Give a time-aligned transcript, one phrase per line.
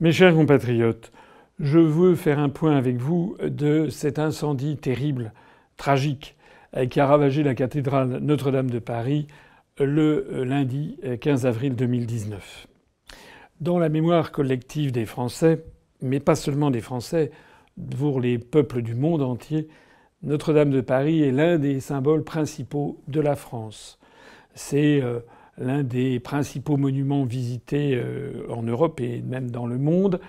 [0.00, 1.12] Mes chers compatriotes,
[1.60, 5.32] je veux faire un point avec vous de cet incendie terrible,
[5.76, 6.36] tragique,
[6.90, 9.28] qui a ravagé la cathédrale Notre-Dame de Paris
[9.78, 12.66] le lundi 15 avril 2019.
[13.60, 15.64] Dans la mémoire collective des Français,
[16.02, 17.30] mais pas seulement des Français,
[17.96, 19.68] pour les peuples du monde entier,
[20.24, 24.00] Notre-Dame de Paris est l'un des symboles principaux de la France.
[24.54, 25.20] C'est euh,
[25.58, 30.20] l'un des principaux monuments visités euh, en Europe et même dans le monde.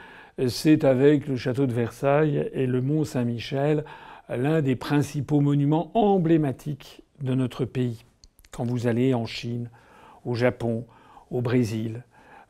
[0.47, 3.85] C'est avec le château de Versailles et le mont Saint-Michel
[4.29, 8.03] l'un des principaux monuments emblématiques de notre pays.
[8.51, 9.69] Quand vous allez en Chine,
[10.25, 10.85] au Japon,
[11.31, 12.03] au Brésil,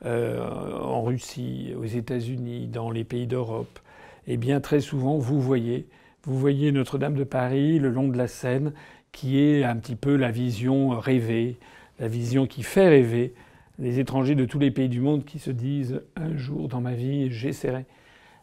[0.05, 0.41] euh,
[0.79, 3.79] en Russie, aux États-Unis, dans les pays d'Europe,
[4.27, 5.87] eh bien très souvent vous voyez,
[6.23, 8.73] vous voyez Notre-Dame de Paris le long de la Seine,
[9.11, 11.57] qui est un petit peu la vision rêvée,
[11.99, 13.33] la vision qui fait rêver
[13.79, 16.93] les étrangers de tous les pays du monde qui se disent un jour dans ma
[16.93, 17.85] vie j'essaierai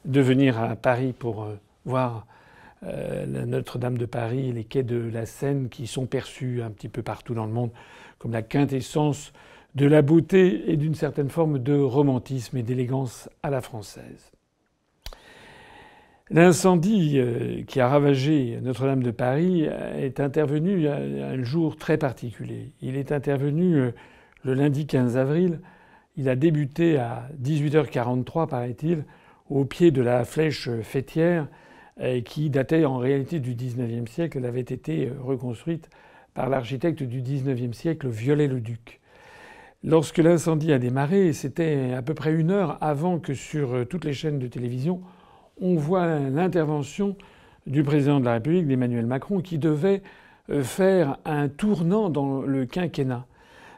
[0.05, 2.27] de venir à Paris pour euh, voir
[2.85, 6.89] euh, Notre-Dame de Paris et les quais de la Seine qui sont perçus un petit
[6.89, 7.71] peu partout dans le monde
[8.19, 9.33] comme la quintessence
[9.75, 14.32] de la beauté et d'une certaine forme de romantisme et d'élégance à la française.
[16.31, 22.73] L'incendie euh, qui a ravagé Notre-Dame de Paris est intervenu un jour très particulier.
[22.81, 23.91] Il est intervenu euh,
[24.45, 25.61] le lundi 15 avril.
[26.17, 29.05] Il a débuté à 18h43, paraît-il,
[29.51, 31.49] au pied de la flèche fêtière
[32.01, 34.39] euh, qui datait en réalité du XIXe siècle.
[34.39, 35.91] Elle avait été reconstruite
[36.35, 39.01] par l'architecte du XIXe siècle, Viollet-le-Duc.
[39.85, 44.15] Lorsque l'incendie a démarré, c'était à peu près une heure avant que sur toutes les
[44.15, 45.03] chaînes de télévision,
[45.63, 47.17] on voit l'intervention
[47.67, 50.03] du président de la République, d'Emmanuel Macron, qui devait
[50.51, 53.25] euh, faire un tournant dans le quinquennat.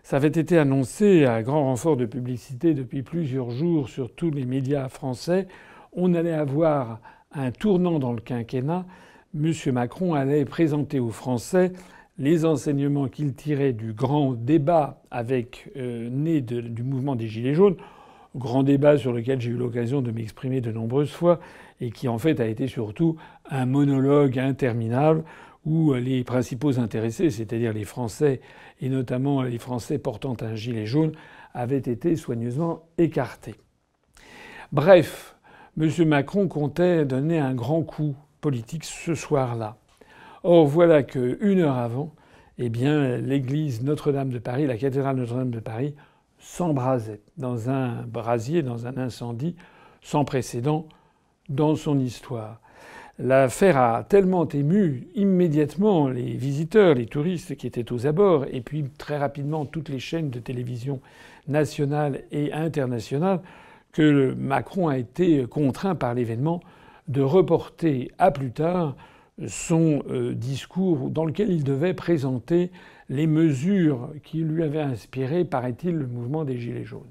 [0.02, 4.46] Ça avait été annoncé à grand renfort de publicité depuis plusieurs jours sur tous les
[4.46, 5.46] médias français.
[5.92, 7.00] On allait avoir
[7.32, 8.86] un tournant dans le quinquennat.
[9.34, 9.52] M.
[9.72, 11.72] Macron allait présenter aux Français
[12.18, 17.76] les enseignements qu'il tirait du grand débat avec euh, né du mouvement des Gilets jaunes,
[18.36, 21.40] grand débat sur lequel j'ai eu l'occasion de m'exprimer de nombreuses fois
[21.80, 23.16] et qui en fait a été surtout
[23.50, 25.24] un monologue interminable
[25.64, 28.40] où les principaux intéressés, c'est-à-dire les Français
[28.80, 31.12] et notamment les Français portant un gilet jaune,
[31.54, 33.54] avaient été soigneusement écartés.
[34.72, 35.36] Bref,
[35.80, 35.90] M.
[36.06, 39.78] Macron comptait donner un grand coup politique ce soir-là.
[40.42, 42.14] Or voilà qu'une heure avant,
[42.58, 45.94] eh bien, l'église Notre-Dame de Paris, la cathédrale Notre-Dame de Paris,
[46.38, 49.56] s'embrasait dans un brasier, dans un incendie
[50.02, 50.86] sans précédent
[51.48, 52.60] dans son histoire.
[53.18, 58.84] L'affaire a tellement ému immédiatement les visiteurs, les touristes qui étaient aux abords, et puis
[58.98, 61.00] très rapidement toutes les chaînes de télévision
[61.46, 63.40] nationales et internationales,
[63.92, 66.60] que Macron a été contraint par l'événement
[67.06, 68.96] de reporter à plus tard
[69.46, 72.70] son euh, discours dans lequel il devait présenter
[73.08, 77.02] les mesures qui lui avaient inspiré, paraît-il, le mouvement des Gilets jaunes.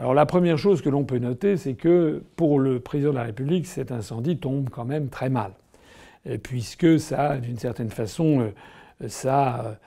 [0.00, 3.24] Alors la première chose que l'on peut noter, c'est que pour le président de la
[3.24, 5.52] République, cet incendie tombe quand même très mal,
[6.42, 8.50] puisque ça, d'une certaine façon,
[9.02, 9.78] euh, ça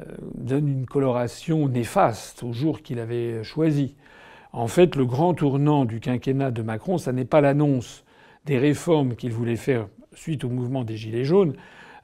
[0.00, 0.04] euh,
[0.34, 3.94] donne une coloration néfaste au jour qu'il avait choisi.
[4.52, 8.02] En fait, le grand tournant du quinquennat de Macron, ça n'est pas l'annonce
[8.46, 11.54] des réformes qu'il voulait faire suite au mouvement des Gilets jaunes,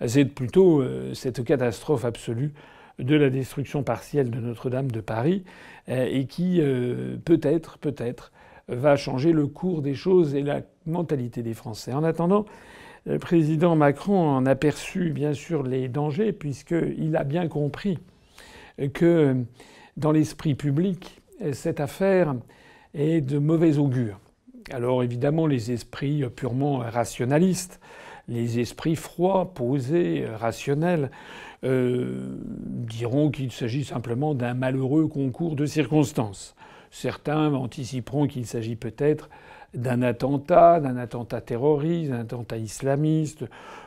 [0.07, 2.53] c'est plutôt euh, cette catastrophe absolue
[2.99, 5.45] de la destruction partielle de Notre-Dame de Paris
[5.89, 8.33] euh, et qui euh, peut-être, peut-être,
[8.69, 11.93] va changer le cours des choses et la mentalité des Français.
[11.93, 12.47] En attendant,
[13.05, 17.99] le président Macron en a perçu bien sûr les dangers puisqu'il a bien compris
[18.93, 19.37] que
[19.97, 21.21] dans l'esprit public,
[21.53, 22.35] cette affaire
[22.93, 24.19] est de mauvais augure.
[24.73, 27.81] Alors évidemment, les esprits purement rationalistes,
[28.29, 31.11] les esprits froids, posés, rationnels,
[31.65, 36.55] euh, diront qu'il s'agit simplement d'un malheureux concours de circonstances.
[36.91, 39.31] Certains anticiperont qu'il s'agit peut-être
[39.75, 43.45] d'un attentat, d'un attentat terroriste, d'un attentat islamiste.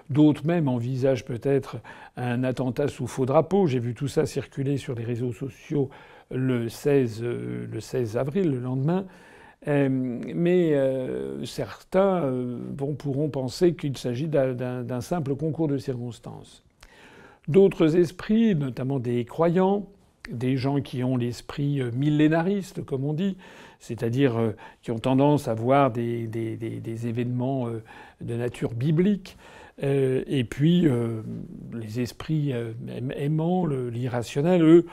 [0.09, 1.77] D'autres même envisagent peut-être
[2.17, 3.67] un attentat sous faux drapeau.
[3.67, 5.89] J'ai vu tout ça circuler sur les réseaux sociaux
[6.31, 9.05] le 16, euh, le 16 avril, le lendemain.
[9.67, 10.73] Euh, mais
[11.45, 12.31] certains
[12.97, 16.63] pourront penser qu'il s'agit d'un simple concours de circonstances.
[17.49, 19.87] D'autres esprits, notamment des croyants,
[20.31, 23.35] des gens qui ont l'esprit millénariste, comme on dit,
[23.79, 24.53] c'est-à-dire
[24.83, 26.29] qui ont tendance à voir des,
[27.07, 27.67] événements
[28.21, 29.35] de nature biblique,
[29.81, 30.87] et puis
[31.73, 32.53] les esprits
[33.17, 34.85] aimants, l'irrationnel, eux,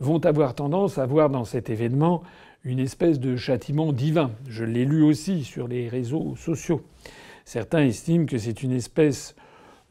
[0.00, 2.22] vont avoir tendance à voir dans cet événement
[2.64, 4.32] une espèce de châtiment divin.
[4.48, 6.82] Je l'ai lu aussi sur les réseaux sociaux.
[7.44, 9.34] Certains estiment que c'est une espèce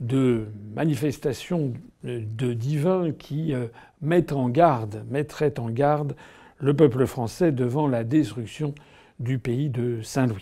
[0.01, 3.67] de manifestation de divin qui euh,
[4.01, 6.15] met en garde, mettrait en garde
[6.59, 8.73] le peuple français devant la destruction
[9.19, 10.41] du pays de Saint-Louis.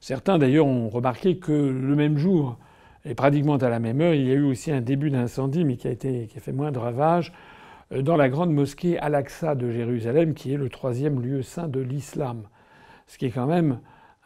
[0.00, 2.56] Certains d'ailleurs ont remarqué que le même jour,
[3.04, 5.76] et pratiquement à la même heure, il y a eu aussi un début d'incendie, mais
[5.76, 7.32] qui a, qui a fait moins de ravages,
[7.92, 11.80] euh, dans la grande mosquée Al-Aqsa de Jérusalem, qui est le troisième lieu saint de
[11.80, 12.44] l'islam.
[13.08, 13.80] Ce qui est quand même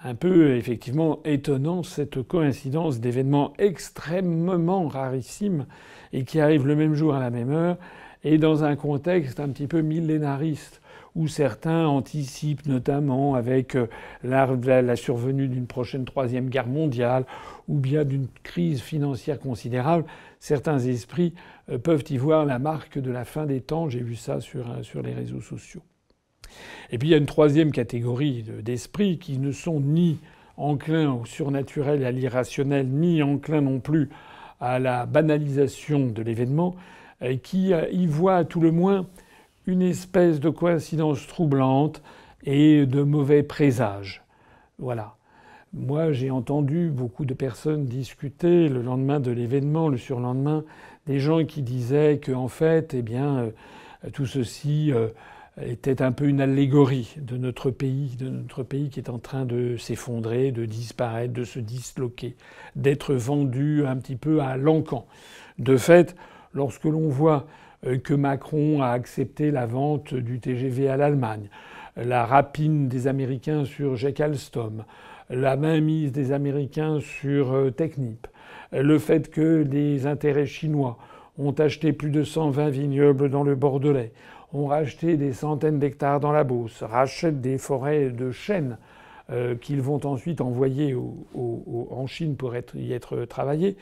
[0.04, 5.66] un peu effectivement étonnant, cette coïncidence d'événements extrêmement rarissimes
[6.12, 7.76] et qui arrivent le même jour à la même heure,
[8.24, 10.80] et dans un contexte un petit peu millénariste
[11.14, 13.88] où certains anticipent notamment avec euh,
[14.22, 17.24] la, survenue d'une prochaine troisième guerre mondiale
[17.66, 20.04] ou bien d'une crise financière considérable,
[20.38, 21.34] certains esprits
[21.70, 23.88] euh, peuvent y voir la marque de la fin des temps.
[23.88, 25.82] J'ai vu ça sur, sur les réseaux sociaux.
[26.90, 30.18] Et puis il y a une troisième catégorie d'esprits qui ne sont ni
[30.56, 34.08] enclins au surnaturel à l'irrationnel, ni enclins non plus
[34.60, 36.76] à la banalisation de l'événement,
[37.42, 39.06] qui y voient à tout le moins
[39.66, 42.02] une espèce de coïncidence troublante
[42.44, 44.22] et de mauvais présages.
[44.78, 45.14] Voilà.
[45.74, 50.64] Moi, j'ai entendu beaucoup de personnes discuter le lendemain de l'événement, le surlendemain,
[51.06, 53.50] des gens qui disaient que, en fait, eh bien, euh,
[54.14, 55.08] tout ceci euh,
[55.62, 59.44] était un peu une allégorie de notre pays, de notre pays qui est en train
[59.44, 62.36] de s'effondrer, de disparaître, de se disloquer,
[62.76, 65.06] d'être vendu un petit peu à l'encan.
[65.58, 66.14] De fait,
[66.52, 67.46] lorsque l'on voit
[67.86, 71.48] euh, que Macron a accepté la vente du TGV à l'Allemagne,
[71.96, 74.84] la rapine des Américains sur Jacques Alstom,
[75.30, 78.26] la mainmise des Américains sur euh, Technip,
[78.72, 80.98] le fait que des intérêts chinois
[81.38, 84.12] ont acheté plus de 120 vignobles dans le Bordelais,
[84.52, 88.78] ont racheté des centaines d'hectares dans la Beauce, rachètent des forêts de chênes
[89.30, 90.96] euh, qu'ils vont ensuite envoyer
[91.34, 93.76] en Chine pour y être travaillés.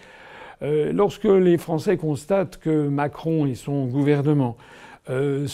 [0.63, 4.57] Euh, lorsque les Français constatent que Macron et son gouvernement
[5.09, 5.47] euh,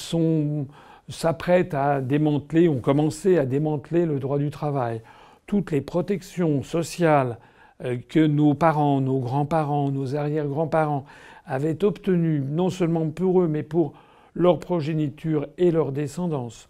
[1.09, 5.03] s'apprêtent à démanteler, ont commencé à démanteler le droit du travail,
[5.47, 7.39] toutes les protections sociales
[8.09, 11.05] que nos parents, nos grands-parents, nos arrière-grands-parents
[11.45, 13.93] avaient obtenues, non seulement pour eux, mais pour
[14.35, 16.69] leur progéniture et leur descendance.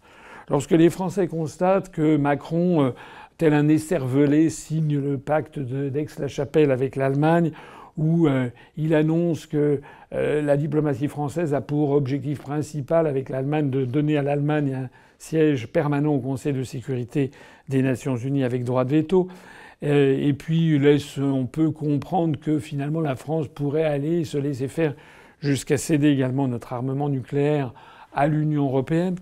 [0.49, 2.93] Lorsque les Français constatent que Macron,
[3.37, 7.51] tel un écervelé, signe le pacte d'Aix-la-Chapelle avec l'Allemagne,
[7.97, 9.81] où euh, il annonce que
[10.13, 14.89] euh, la diplomatie française a pour objectif principal avec l'Allemagne de donner à l'Allemagne un
[15.19, 17.31] siège permanent au Conseil de sécurité
[17.69, 19.27] des Nations Unies avec droit de veto.
[19.83, 24.67] Euh, et puis laisse, on peut comprendre que finalement la France pourrait aller se laisser
[24.67, 24.95] faire
[25.43, 27.73] jusqu'à céder également notre armement nucléaire
[28.13, 29.15] à l'Union européenne.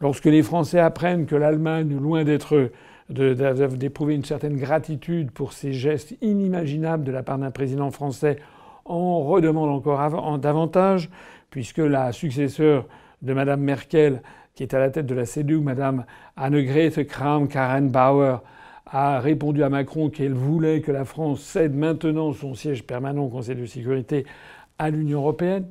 [0.00, 2.70] Lorsque les Français apprennent que l'Allemagne, loin d'être
[3.08, 8.36] d'éprouver une certaine gratitude pour ces gestes inimaginables de la part d'un président français,
[8.84, 11.10] en redemande encore davantage,
[11.50, 12.86] puisque la successeur
[13.22, 14.22] de Mme Merkel,
[14.54, 16.04] qui est à la tête de la CDU, Mme
[16.36, 18.38] Annegret Kramp-Karrenbauer,
[18.86, 23.28] a répondu à Macron qu'elle voulait que la France cède maintenant son siège permanent au
[23.28, 24.24] Conseil de sécurité
[24.78, 25.66] à l'Union européenne.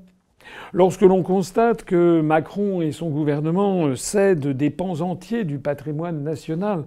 [0.73, 6.85] Lorsque l'on constate que Macron et son gouvernement cèdent des pans entiers du patrimoine national,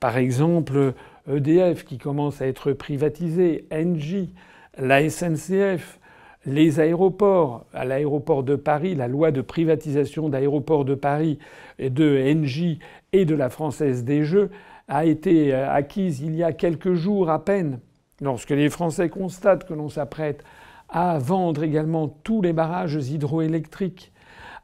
[0.00, 0.94] par exemple,
[1.30, 4.34] EDF qui commence à être privatisé, Engie,
[4.78, 5.98] la SNCF,
[6.46, 7.66] les aéroports.
[7.72, 11.38] À l'aéroport de Paris, la loi de privatisation d'aéroports de Paris,
[11.78, 12.78] et de Engie
[13.12, 14.50] et de la Française des Jeux
[14.88, 17.78] a été acquise il y a quelques jours à peine.
[18.20, 20.44] Lorsque les Français constatent que l'on s'apprête
[20.90, 24.12] à vendre également tous les barrages hydroélectriques,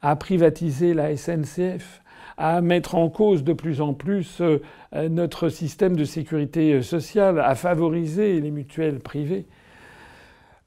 [0.03, 2.03] à privatiser la SNCF,
[2.37, 4.59] à mettre en cause de plus en plus euh,
[5.09, 9.47] notre système de sécurité sociale, à favoriser les mutuelles privées.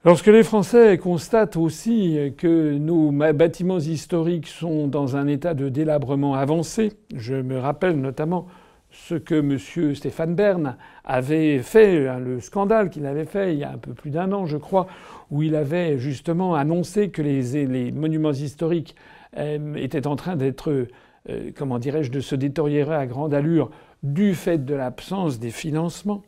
[0.06, 6.36] Lorsque les Français constatent aussi que nos bâtiments historiques sont dans un état de délabrement
[6.36, 8.48] avancé, je me rappelle notamment
[8.91, 9.93] ce que M.
[9.96, 13.93] Stéphane Bern avait fait, hein, le scandale qu'il avait fait il y a un peu
[13.93, 14.88] plus d'un an, je crois,
[15.31, 18.96] où il avait justement annoncé que les, monuments historiques
[19.38, 20.88] euh, étaient en train d'être
[21.29, 23.69] euh, comment dirais-je, de se détériorer à grande allure
[24.03, 26.24] du fait de l'absence des financements.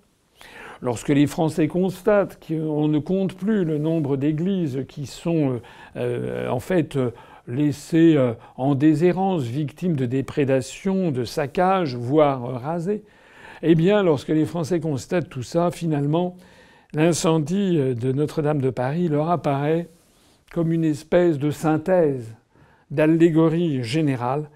[0.82, 5.62] Lorsque les Français constatent qu'on ne compte plus le nombre d'églises qui sont
[5.96, 6.98] euh, en fait
[7.48, 8.18] laissées
[8.56, 13.04] en déshérence, victimes de déprédations, de saccages, voire rasées,
[13.64, 16.36] eh bien, lorsque les Français constatent tout ça, finalement,
[16.94, 19.88] l'incendie de Notre-Dame de Paris leur apparaît
[20.52, 22.36] comme une espèce de synthèse
[22.92, 24.50] d'allégorie générale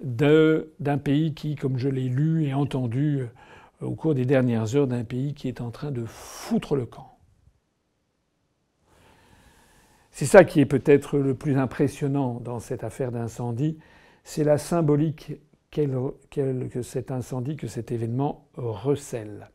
[0.00, 4.86] d'un pays qui, comme je l'ai lu et entendu euh, au cours des dernières heures,
[4.86, 7.09] d'un pays qui est en train de foutre le camp.
[10.10, 13.78] C'est ça qui est peut-être le plus impressionnant dans cette affaire d'incendie,
[14.24, 15.34] c'est la symbolique
[15.70, 19.50] que cet incendie, que cet événement recèle.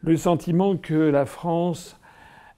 [0.00, 1.96] Le sentiment que la France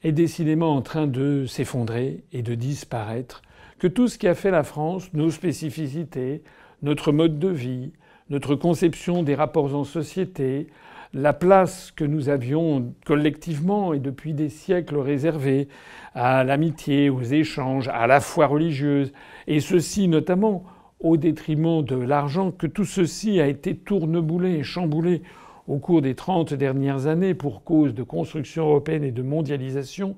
[0.02, 3.42] est décidément en train de s'effondrer et de disparaître,
[3.78, 6.42] que tout ce qui a fait la France, nos spécificités,
[6.82, 7.92] notre mode de vie,
[8.30, 10.68] notre conception des rapports en société,
[11.12, 15.68] la place que nous avions collectivement et depuis des siècles réservée
[16.14, 19.12] à l'amitié, aux échanges, à la foi religieuse,
[19.46, 20.64] et ceci notamment
[21.00, 25.22] au détriment de l'argent, que tout ceci a été tourneboulé et chamboulé
[25.66, 30.16] au cours des 30 dernières années pour cause de construction européenne et de mondialisation,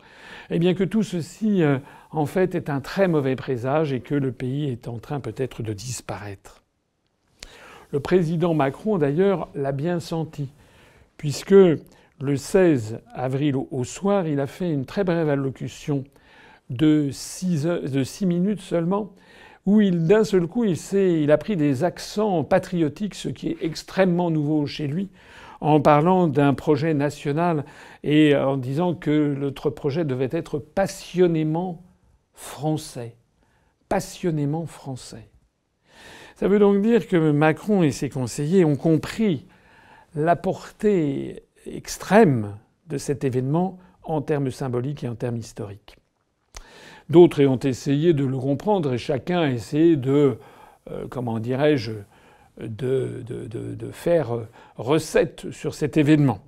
[0.50, 1.78] eh bien que tout ceci euh,
[2.10, 5.62] en fait est un très mauvais présage et que le pays est en train peut-être
[5.62, 6.62] de disparaître.
[7.92, 10.48] Le président Macron d'ailleurs l'a bien senti,
[11.22, 16.02] puisque le 16 avril au soir, il a fait une très brève allocution
[16.68, 19.12] de 6, de 6 minutes seulement,
[19.64, 24.32] où d'un seul coup, il, il a pris des accents patriotiques, ce qui est extrêmement
[24.32, 25.10] nouveau chez lui,
[25.60, 27.66] en parlant d'un projet national
[28.02, 31.84] et en disant que notre projet devait être passionnément
[32.34, 33.14] français.
[33.88, 35.28] Passionnément français.
[36.34, 39.46] Ça veut donc dire que Macron et ses conseillers ont compris
[40.14, 42.56] la portée extrême
[42.88, 45.96] de cet événement en termes symboliques et en termes historiques.
[47.08, 50.38] D'autres ont essayé de le comprendre et chacun a essayé de,
[50.90, 51.92] euh, comment dirais-je,
[52.60, 56.40] de, de, faire recette sur cet événement.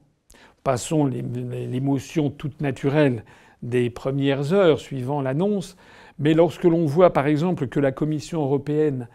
[0.62, 3.24] Passons l'émotion toute naturelle
[3.62, 5.76] des premières heures suivant l'annonce,
[6.18, 9.08] mais lorsque l'on voit par exemple que la Commission européenne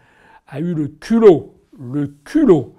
[0.48, 2.74] a eu le culot, le culot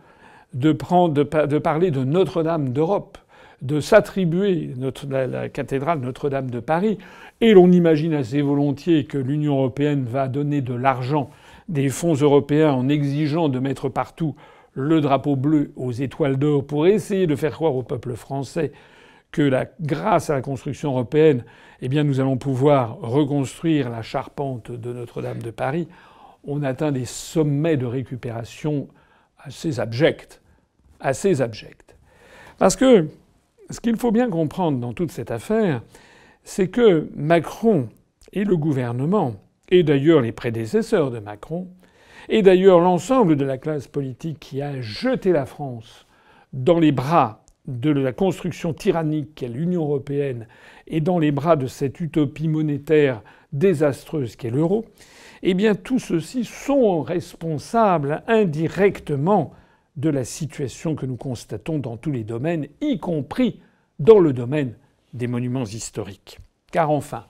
[0.54, 3.18] de, parler de Notre-Dame d'Europe,
[3.62, 4.74] de s'attribuer
[5.10, 6.98] la, cathédrale Notre-Dame de Paris,
[7.42, 11.30] et l'on imagine assez volontiers que l'Union européenne va donner de l'argent
[11.70, 14.36] des fonds européens en exigeant de mettre partout
[14.74, 18.72] le drapeau bleu aux étoiles d'or pour essayer de faire croire au peuple français
[19.32, 21.46] que grâce à la construction européenne,
[21.82, 25.88] eh bien, nous allons pouvoir reconstruire la charpente de Notre-Dame de Paris,
[26.44, 28.88] on atteint des sommets de récupération
[29.40, 30.41] assez abjects.
[31.02, 31.96] Assez abjects.
[32.58, 33.08] Parce que
[33.70, 35.82] ce qu'il faut bien comprendre dans toute cette affaire,
[36.44, 37.90] c'est que Macron
[38.34, 39.36] et le gouvernement,
[39.70, 41.68] et d'ailleurs les prédécesseurs de Macron,
[42.30, 46.06] et d'ailleurs l'ensemble de la classe politique qui a jeté la France
[46.54, 50.48] dans les bras de la construction tyrannique qu'est l'Union européenne
[50.88, 53.22] et dans les bras de cette utopie monétaire
[53.54, 54.86] désastreuse qu'est l'euro,
[55.44, 59.54] eh bien tous ceux-ci sont responsables indirectement
[59.96, 63.62] de la situation que nous constatons dans tous les domaines, y compris
[64.00, 64.74] dans le domaine
[65.14, 66.40] des monuments historiques.
[66.72, 67.26] Car enfin,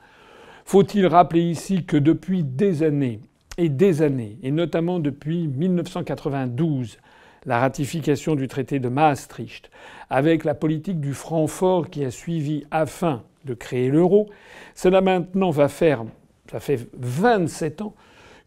[0.65, 3.19] faut-il rappeler ici que depuis des années
[3.57, 6.97] et des années, et notamment depuis 1992,
[7.45, 9.71] la ratification du traité de Maastricht,
[10.09, 14.29] avec la politique du franc fort qui a suivi afin de créer l'euro,
[14.75, 16.05] cela maintenant va faire,
[16.51, 17.95] ça fait 27 ans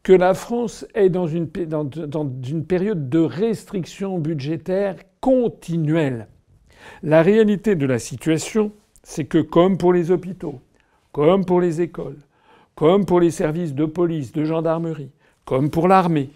[0.04, 6.28] que la France est dans une, période de restriction budgétaire continuelle.
[7.02, 8.70] La réalité de la situation,
[9.02, 10.61] c'est que comme pour les hôpitaux,
[11.11, 12.18] comme pour les écoles,
[12.75, 15.11] comme pour les services de police, de gendarmerie,
[15.46, 16.28] comme pour l'armée,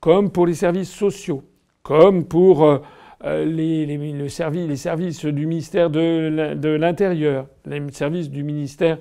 [0.00, 1.42] comme pour les services sociaux,
[1.82, 2.78] comme pour euh,
[3.24, 8.96] euh, les, les, services, les, services, du ministère de l'Intérieur, les services du ministère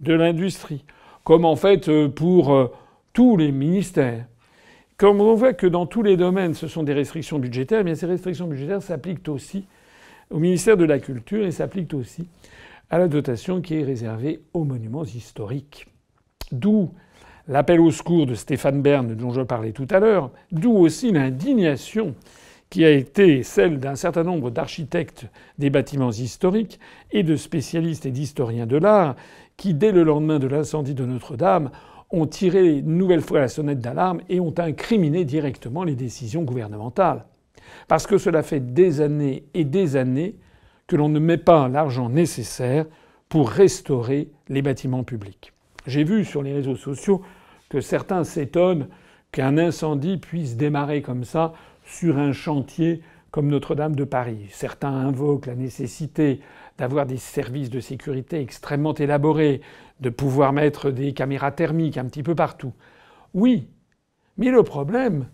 [0.00, 0.84] de l'Industrie,
[1.24, 2.70] comme en fait euh, pour
[3.12, 4.26] tous les ministères.
[4.96, 8.46] Comme on voit que dans tous les domaines, ce sont des restrictions budgétaires, ces restrictions
[8.46, 9.66] budgétaires s'appliquent aussi
[10.30, 12.28] au ministère de la Culture et s'appliquent aussi
[12.90, 15.86] à la dotation qui est réservée aux monuments historiques.
[16.52, 16.90] D'où
[17.48, 22.14] l'appel au secours de Stéphane Bern dont je parlais tout à l'heure, d'où aussi l'indignation
[22.70, 25.26] qui a été celle d'un certain nombre d'architectes
[25.58, 29.16] des bâtiments historiques et de spécialistes et d'historiens de l'art
[29.58, 31.70] qui, dès le lendemain de l'incendie de Notre-Dame,
[32.12, 37.24] ont tiré une nouvelle fois la sonnette d'alarme et ont incriminé directement les décisions gouvernementales.
[37.88, 40.36] Parce que cela fait des années et des années
[40.86, 42.84] que l'on ne met pas l'argent nécessaire
[43.28, 45.52] pour restaurer les bâtiments publics.
[45.86, 47.22] J'ai vu sur les réseaux sociaux
[47.70, 48.88] que certains s'étonnent
[49.32, 51.54] qu'un incendie puisse démarrer comme ça
[51.84, 53.00] sur un chantier
[53.30, 54.46] comme Notre-Dame de Paris.
[54.50, 56.40] Certains invoquent la nécessité
[56.78, 59.60] d'avoir des services de sécurité extrêmement élaborés,
[60.00, 62.72] de pouvoir mettre des caméras thermiques un petit peu partout.
[63.34, 63.68] Oui,
[64.38, 65.26] Mais le problème,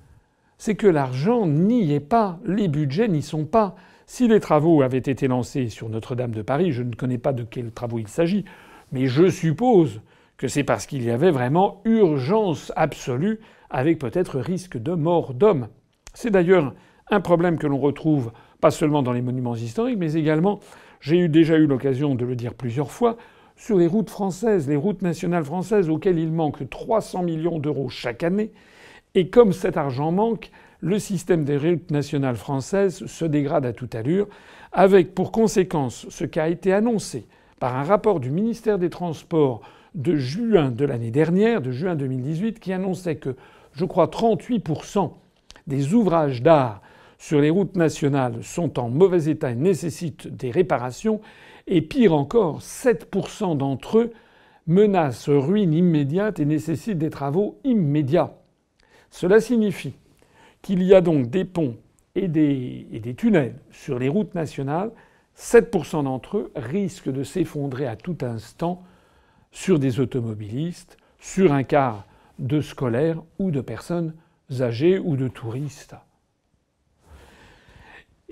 [0.59, 3.77] c'est que l'argent n'y est pas, les budgets n'y sont pas.
[4.07, 7.45] Si les travaux avaient été lancés sur Notre-Dame de Paris, je ne connais pas de
[7.45, 8.45] quels travaux il s'agit,
[8.91, 10.01] mais je suppose
[10.37, 13.41] que c'est parce qu'il y avait vraiment urgence absolue,
[13.71, 15.69] avec peut-être risque de mort d'homme.
[16.15, 16.75] C'est d'ailleurs
[17.11, 20.61] un problème que l'on retrouve pas seulement dans les monuments historiques, mais également,
[21.01, 23.17] j'ai déjà eu l'occasion de le dire plusieurs fois,
[23.57, 28.23] sur les routes françaises, les routes nationales françaises auxquelles il manque 300 millions d'euros chaque
[28.23, 28.53] année.
[29.15, 30.51] Et comme cet argent manque,
[30.81, 34.29] le système des routes nationales françaises se dégrade à toute allure,
[34.73, 37.27] avec pour conséquence ce qui a été annoncé
[37.59, 39.61] par un rapport du ministère des Transports
[39.95, 43.35] de juin de l'année dernière, de juin 2018, qui annonçait que,
[43.73, 45.11] je crois, 38%
[45.67, 46.81] des ouvrages d'art
[47.19, 51.21] sur les routes nationales sont en mauvais état et nécessitent des réparations,
[51.67, 54.13] et pire encore, 7% d'entre eux
[54.67, 58.35] menacent ruine immédiate et nécessitent des travaux immédiats.
[59.11, 59.95] Cela signifie
[60.63, 61.77] qu'il y a donc des ponts
[62.15, 64.93] et des, tunnels sur les routes nationales,
[65.37, 68.83] 7% d'entre eux risquent de s'effondrer à tout instant
[69.53, 72.07] sur des automobilistes, sur un quart
[72.39, 74.15] de scolaires ou de personnes
[74.61, 75.95] âgées ou de touristes.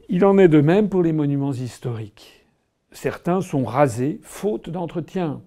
[0.09, 2.47] Il en est de même pour les monuments historiques.
[2.93, 5.43] Certains sont rasés faute d'entretien,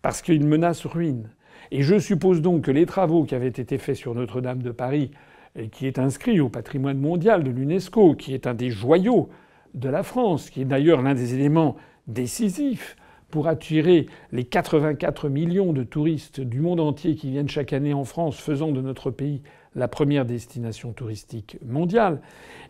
[0.00, 1.30] parce qu'ils menacent ruine.
[1.72, 5.10] Et je suppose donc que les travaux qui avaient été faits sur Notre-Dame de Paris,
[5.72, 9.28] qui est inscrit au patrimoine mondial de l'UNESCO, qui est un des joyaux
[9.74, 11.74] de la France, qui est d'ailleurs l'un des éléments
[12.06, 12.94] décisifs
[13.28, 18.04] pour attirer les 84 millions de touristes du monde entier qui viennent chaque année en
[18.04, 19.42] France, faisant de notre pays
[19.74, 22.20] la première destination touristique mondiale,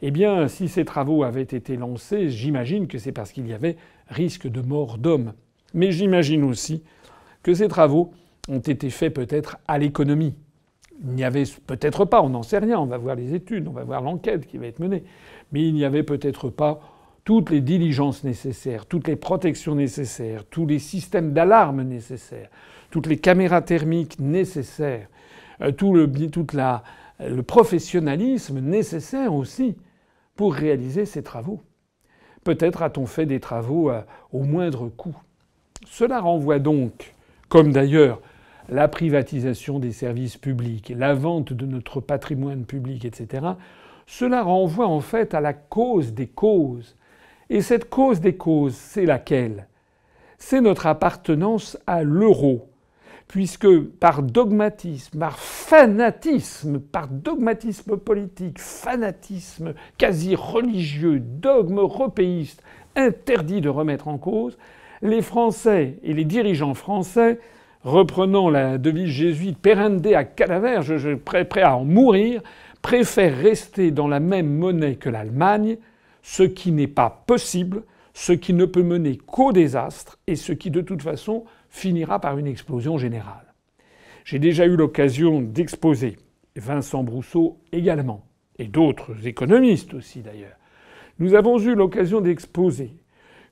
[0.02, 3.76] eh bien, si ces travaux avaient été lancés, j'imagine que c'est parce qu'il y avait
[4.08, 5.32] risque de mort d'homme.
[5.75, 6.82] Mais j'imagine aussi
[7.43, 8.12] que ces travaux
[8.49, 10.34] ont été faits peut-être à l'économie.
[11.02, 13.73] Il n'y avait peut-être pas, on n'en sait rien, on va voir les études, on
[13.73, 15.04] va voir l'enquête qui va être menée,
[15.52, 16.80] mais il n'y avait peut-être pas
[17.25, 22.50] toutes les diligences nécessaires, toutes les protections nécessaires, tous les systèmes d'alarme nécessaires,
[22.90, 25.08] toutes les caméras thermiques nécessaires,
[25.76, 26.54] tout le, toute
[27.21, 29.76] le professionnalisme nécessaire aussi
[30.36, 31.60] pour réaliser ces travaux.
[32.43, 35.17] Peut-être a-t-on fait des travaux euh, au moindre coût.
[35.86, 37.14] Cela renvoie donc,
[37.49, 38.21] comme d'ailleurs
[38.69, 43.47] la privatisation des services publics, la vente de notre patrimoine public, etc.,
[44.06, 46.97] cela renvoie en fait à la cause des causes,
[47.49, 49.67] et cette cause des causes, c'est laquelle?
[50.38, 52.69] C'est notre appartenance à l'euro,
[53.28, 62.63] puisque par dogmatisme, par fanatisme, par dogmatisme politique, fanatisme quasi religieux, dogme européiste,
[62.97, 64.56] interdit de remettre en cause,
[65.02, 67.41] les Français et les dirigeants français,
[67.82, 72.43] reprenant la devise jésuite perende à cadaver, je, suis prêt à en mourir,
[72.82, 75.76] préfèrent rester dans la même monnaie que l'Allemagne,
[76.23, 77.82] ce qui n'est pas possible,
[78.15, 82.39] ce qui ne peut mener qu'au désastre et ce qui de toute façon finira par
[82.39, 83.52] une explosion générale.
[84.25, 86.17] J'ai déjà eu l'occasion d'exposer,
[86.54, 88.25] Vincent Brousseau également,
[88.58, 90.56] et d'autres économistes aussi d'ailleurs.
[91.19, 92.95] Nous avons eu l'occasion d'exposer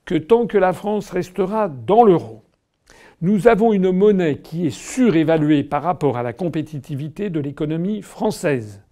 [0.05, 2.43] que tant que la France restera dans l'euro,
[3.21, 8.83] nous avons une monnaie qui est surévaluée par rapport à la compétitivité de l'économie française.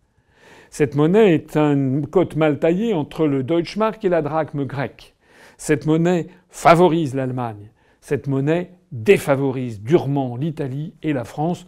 [0.70, 5.15] Cette monnaie est un cote mal taillée entre le Deutschmark et la drachme grecque.
[5.58, 7.72] Cette monnaie favorise l'Allemagne.
[8.00, 11.65] Cette monnaie défavorise durement l'Italie et la France.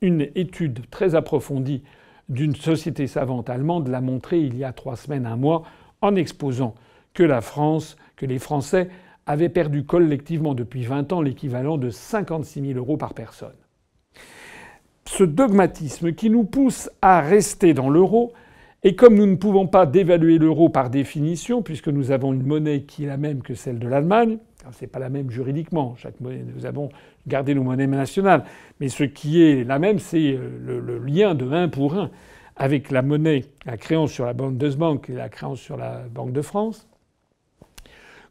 [0.00, 1.82] Une étude très approfondie
[2.28, 5.62] d'une société savante allemande l'a montré il y a trois semaines, un mois,
[6.00, 6.74] en exposant
[7.12, 8.88] que la France, que les Français
[9.26, 13.54] avaient perdu collectivement depuis 20 ans l'équivalent de 56 000 euros par personne.
[15.06, 18.32] Ce dogmatisme qui nous pousse à rester dans l'euro
[18.82, 22.82] et comme nous ne pouvons pas dévaluer l'euro par définition, puisque nous avons une monnaie
[22.82, 24.38] qui est la même que celle de l'Allemagne,
[24.72, 26.88] c'est pas la même juridiquement, chaque monnaie, nous avons
[27.26, 28.44] gardé nos monnaies nationales,
[28.80, 32.10] mais ce qui est la même, c'est euh, le, lien de 1 pour 1
[32.56, 36.42] avec la monnaie, la créance sur la Bundesbank et la créance sur la Banque de
[36.42, 36.86] France.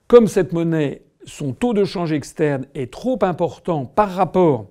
[0.08, 4.67] Comme cette monnaie, son taux de change externe est trop important par rapport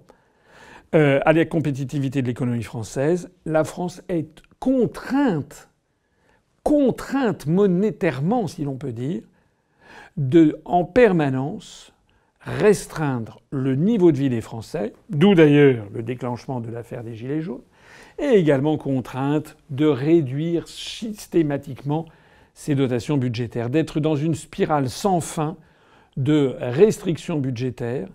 [0.94, 5.68] euh, à la compétitivité de l'économie française, la France est contrainte
[6.62, 9.22] contrainte monétairement, si l'on peut dire,
[10.16, 11.92] de en permanence
[12.40, 17.40] restreindre le niveau de vie des Français, d'où d'ailleurs le déclenchement de l'affaire des Gilets
[17.40, 17.62] jaunes,
[18.18, 22.06] et également contrainte de réduire systématiquement
[22.54, 25.56] ses dotations budgétaires, d'être dans une spirale sans fin
[26.16, 28.08] de restrictions budgétaires,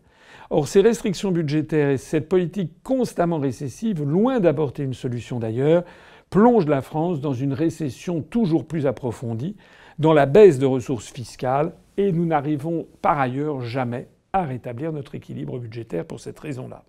[0.50, 5.84] Or, ces restrictions budgétaires et cette politique constamment récessive, loin d'apporter une solution d'ailleurs,
[6.30, 9.56] plongent la France dans une récession toujours plus approfondie,
[10.00, 15.16] dans la baisse de ressources fiscales, et nous n'arrivons par ailleurs jamais à rétablir notre
[15.16, 16.84] équilibre budgétaire pour cette raison-là.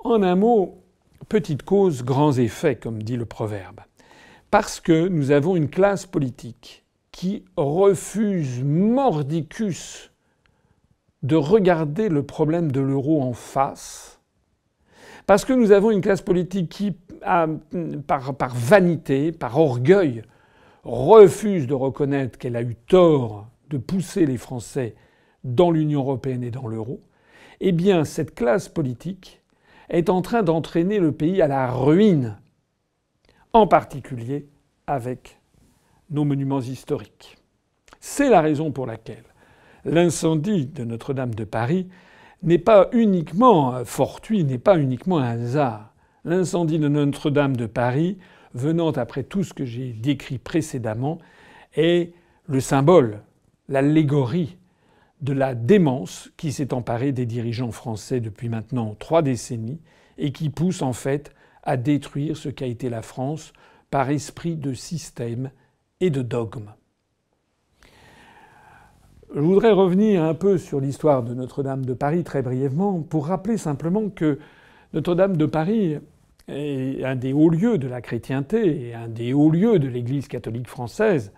[0.00, 0.82] En un mot,
[1.28, 3.80] petite cause, grands effets, comme dit le proverbe.
[4.50, 10.10] Parce que nous avons une classe politique qui refuse mordicus
[11.22, 14.20] de regarder le problème de l'euro en face,
[15.26, 16.92] parce que nous avons une classe politique qui,
[18.06, 20.22] par, par vanité, par orgueil,
[20.88, 24.94] refuse de reconnaître qu'elle a eu tort de pousser les Français
[25.44, 27.02] dans l'Union européenne et dans l'euro,
[27.60, 29.42] eh bien cette classe politique
[29.90, 32.38] est en train d'entraîner le pays à la ruine,
[33.52, 34.48] en particulier
[34.86, 35.38] avec
[36.10, 37.36] nos monuments historiques.
[38.00, 39.24] C'est la raison pour laquelle
[39.84, 41.88] l'incendie de Notre-Dame de Paris
[42.42, 45.92] n'est pas uniquement fortuit, n'est pas uniquement un hasard.
[46.24, 48.16] L'incendie de Notre-Dame de Paris,
[48.54, 51.18] venant après tout ce que j'ai décrit précédemment,
[51.76, 52.12] est
[52.46, 53.22] le symbole,
[53.68, 54.56] l'allégorie
[55.20, 59.80] de la démence qui s'est emparée des dirigeants français depuis maintenant trois décennies
[60.16, 63.52] et qui pousse en fait à détruire ce qu'a été la France
[63.90, 65.50] par esprit de système
[66.00, 66.72] et de dogme.
[69.34, 73.58] Je voudrais revenir un peu sur l'histoire de Notre-Dame de Paris très brièvement pour rappeler
[73.58, 74.38] simplement que
[74.94, 75.98] Notre-Dame de Paris
[76.48, 80.68] un des hauts lieux de la chrétienté et un des hauts lieux de l'Église catholique
[80.68, 81.32] française.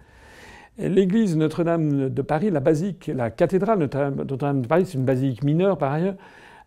[0.78, 5.76] L'église Notre-Dame de Paris, la basique, la cathédrale Notre-Dame de Paris, c'est une basilique mineure
[5.76, 6.14] par ailleurs,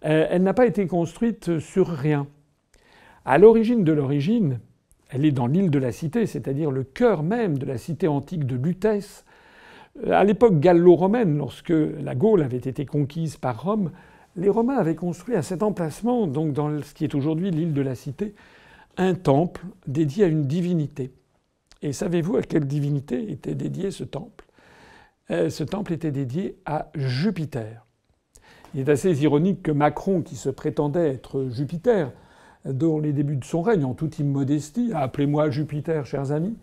[0.05, 2.27] euh, elle n'a pas été construite sur rien.
[3.25, 4.59] À l'origine de l'origine,
[5.09, 8.45] elle est dans l'île de la Cité, c'est-à-dire le cœur même de la cité antique
[8.45, 9.25] de Lutèce.
[10.05, 13.91] Euh, à l'époque gallo-romaine, lorsque la Gaule avait été conquise par Rome,
[14.35, 17.81] les Romains avaient construit à cet emplacement, donc dans ce qui est aujourd'hui l'île de
[17.81, 18.33] la Cité,
[18.97, 21.11] un temple dédié à une divinité.
[21.81, 24.45] Et savez-vous à quelle divinité était dédié ce temple?
[25.31, 27.85] Euh, Ce temple était dédié à Jupiter.
[28.73, 32.11] Il est assez ironique que Macron, qui se prétendait être Jupiter,
[32.65, 36.57] dans les débuts de son règne, en toute immodestie, appelez-moi Jupiter, chers amis,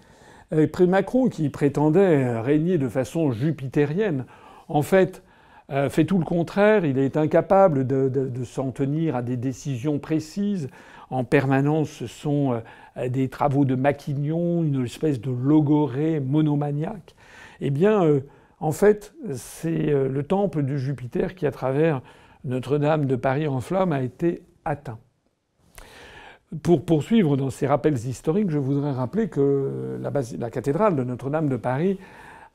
[0.89, 4.25] Macron, qui prétendait régner de façon jupitérienne,
[4.69, 5.23] en fait,
[5.71, 6.85] euh, fait tout le contraire.
[6.85, 10.69] Il est incapable de, s'en tenir à des décisions précises.
[11.11, 12.61] En permanence, ce sont
[12.97, 17.15] euh, des travaux de maquignon, une espèce de logorée monomaniaque.
[17.61, 18.21] Eh bien, euh,
[18.59, 22.03] en fait, c'est le temple de Jupiter qui, à travers
[22.45, 24.99] Notre-Dame de Paris en flammes, a été atteint.
[26.63, 31.57] Pour poursuivre dans ces rappels historiques, je voudrais rappeler que la, cathédrale de Notre-Dame de
[31.57, 31.99] Paris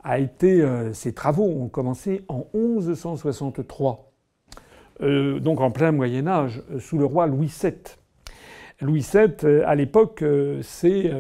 [0.06, 0.62] a été.
[0.62, 4.14] Euh, ses travaux ont commencé en 1163,
[5.02, 7.74] euh, donc en plein Moyen Âge, sous le roi Louis VII.
[8.80, 10.24] Louis VII, euh, à l'époque,
[10.62, 11.12] c'est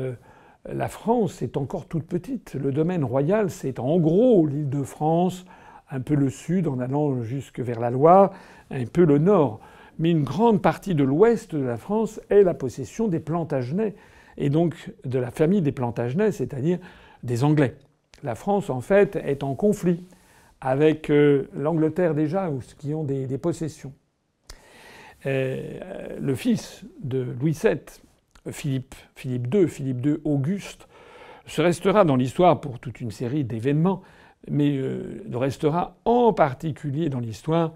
[0.67, 2.55] la France est encore toute petite.
[2.55, 5.45] Le domaine royal, c'est en gros l'île de France,
[5.91, 8.31] un peu le sud en allant jusque vers la Loire,
[8.71, 9.59] un peu le nord
[9.99, 13.95] mais une grande partie de l'ouest de la France est la possession des Plantagenets,
[14.37, 16.79] et donc de la famille des Plantagenets, c'est-à-dire
[17.23, 17.75] des Anglais.
[18.25, 20.03] La France, en fait, est en conflit
[20.59, 23.93] avec euh, l'Angleterre déjà, qui ont des, possessions.
[25.27, 27.79] Euh, le fils de Louis VII,
[28.51, 30.87] Philippe, II, Philippe II Auguste,
[31.45, 34.01] se restera dans l'histoire pour toute une série d'événements,
[34.49, 37.73] mais euh, restera en particulier dans l'histoire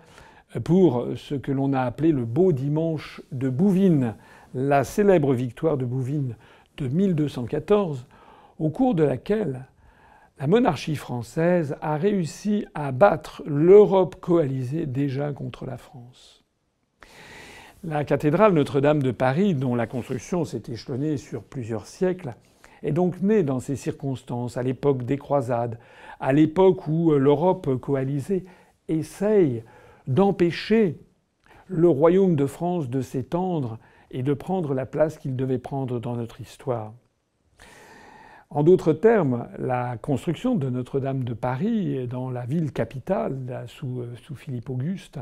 [0.63, 4.15] pour ce que l'on a appelé le beau dimanche de Bouvines,
[4.55, 6.35] la célèbre victoire de Bouvines
[6.77, 8.07] de 1214,
[8.57, 9.67] au cours de laquelle
[10.39, 16.45] la monarchie française a réussi à battre l'Europe coalisée déjà contre la France.
[17.83, 22.35] La cathédrale Notre-Dame de Paris, dont la construction s'est échelonnée sur plusieurs siècles,
[22.83, 25.77] est donc née dans ces circonstances, à l'époque des croisades,
[26.21, 28.45] à l'époque où l'Europe coalisée
[28.87, 29.63] essaye
[30.07, 30.99] d'empêcher
[31.67, 33.77] le royaume de France de s'étendre
[34.09, 36.93] et de prendre la place qu'il devait prendre dans notre histoire.
[38.51, 44.15] En d'autres termes, la construction de Notre-Dame de Paris dans la ville capitale sous, euh,
[44.15, 45.19] sous Philippe Auguste,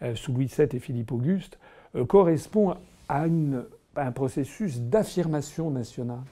[0.00, 1.58] euh, sous Louis VII et Philippe Auguste,
[1.96, 2.74] euh, correspond
[3.10, 3.26] à,
[3.96, 6.22] un processus d'affirmation nationale.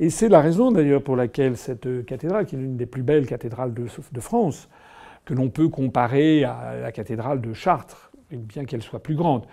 [0.00, 3.26] Et c'est la raison d'ailleurs pour laquelle cette cathédrale, qui est l'une des plus belles
[3.26, 4.68] cathédrales de France,
[5.24, 9.44] que l'on peut comparer à la cathédrale de Chartres, bien qu'elle soit plus grande,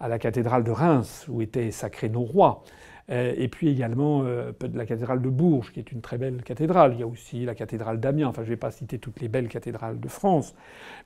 [0.00, 2.64] à la cathédrale de Reims, où étaient sacrés nos rois,
[3.08, 6.94] et puis également euh, la cathédrale de Bourges, qui est une très belle cathédrale.
[6.94, 8.28] Il y a aussi la cathédrale d'Amiens.
[8.28, 10.54] Enfin, je ne vais pas citer toutes les belles cathédrales de France.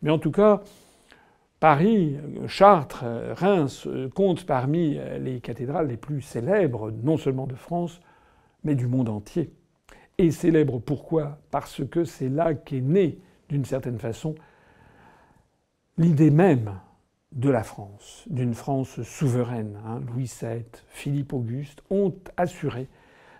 [0.02, 0.62] Mais en tout cas,
[1.58, 3.04] Paris, Chartres,
[3.36, 8.00] Reims comptent parmi les cathédrales les plus célèbres, non seulement de France,
[8.64, 9.52] mais du monde entier.
[10.16, 11.38] Et célèbre pourquoi?
[11.50, 13.18] Parce que c'est là qu'est née,
[13.50, 14.34] d'une certaine façon,
[15.98, 16.72] l'idée même
[17.32, 19.78] de la France, d'une France souveraine.
[19.86, 20.00] Hein.
[20.06, 22.88] Louis VII, Philippe Auguste ont assuré,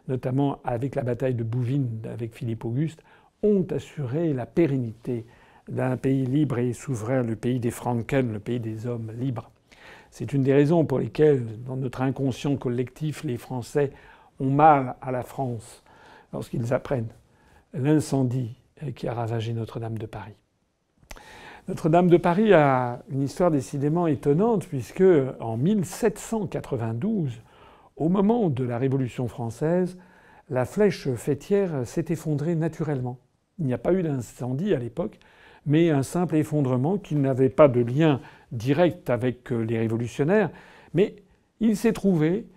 [0.09, 3.03] notamment avec la bataille de Bouvines avec Philippe Auguste,
[3.43, 5.27] ont assuré la pérennité
[5.69, 9.51] d'un pays libre et souverain, le pays des Franken, le pays des hommes libres.
[10.11, 13.93] C'est une des raisons pour lesquelles, dans notre inconscient collectif, les Français
[14.41, 15.83] ont mal à la France
[16.33, 17.13] lorsqu'ils apprennent
[17.73, 18.57] l'incendie
[18.95, 20.35] qui a ravagé Notre-Dame de Paris.
[21.71, 25.05] Notre-Dame de Paris a une histoire décidément étonnante puisque
[25.39, 27.41] en 1792,
[27.95, 29.97] au moment de la Révolution française,
[30.49, 33.21] la flèche fêtière s'est effondrée naturellement.
[33.61, 35.21] Il n'y a pas eu d'incendie à l'époque,
[35.65, 40.51] mais un simple effondrement qui n'avait pas de lien direct avec les révolutionnaires,
[40.93, 41.15] mais
[41.61, 42.49] il s'est trouvé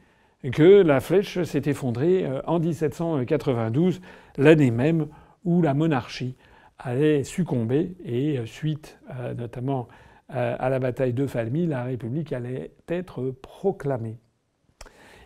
[0.52, 4.02] que la flèche s'est effondrée euh, en 1792,
[4.38, 5.06] l'année même
[5.45, 6.36] où la monarchie
[6.79, 9.88] allait succomber et euh, suite euh, notamment
[10.29, 14.17] à la bataille de Falmy, la République allait être proclamée.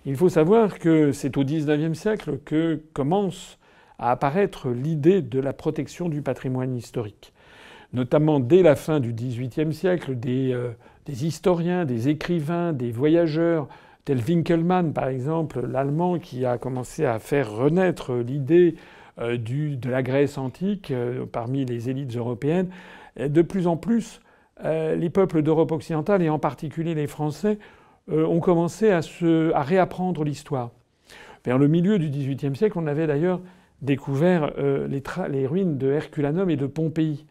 [0.06, 3.58] Il faut savoir que c'est au XIXe siècle que commence
[4.00, 7.32] à apparaître l'idée de la protection du patrimoine historique.
[7.94, 10.60] Notamment dès la fin du XVIIIe siècle, des,
[11.06, 13.70] des historiens, des écrivains, des voyageurs
[14.08, 18.76] tel Winkelmann, par exemple, l'Allemand, qui a commencé à faire renaître l'idée
[19.20, 22.70] euh, de la Grèce antique euh, parmi les élites européennes.
[23.18, 24.22] De plus en plus,
[24.64, 27.58] euh, les peuples d'Europe occidentale, et en particulier les Français,
[28.10, 30.72] ont commencé à, se, réapprendre l'histoire.
[31.44, 33.42] Vers le milieu du XVIIIe siècle, on avait d'ailleurs
[33.82, 37.26] découvert les, les, ruines de Herculanum et de Pompéi,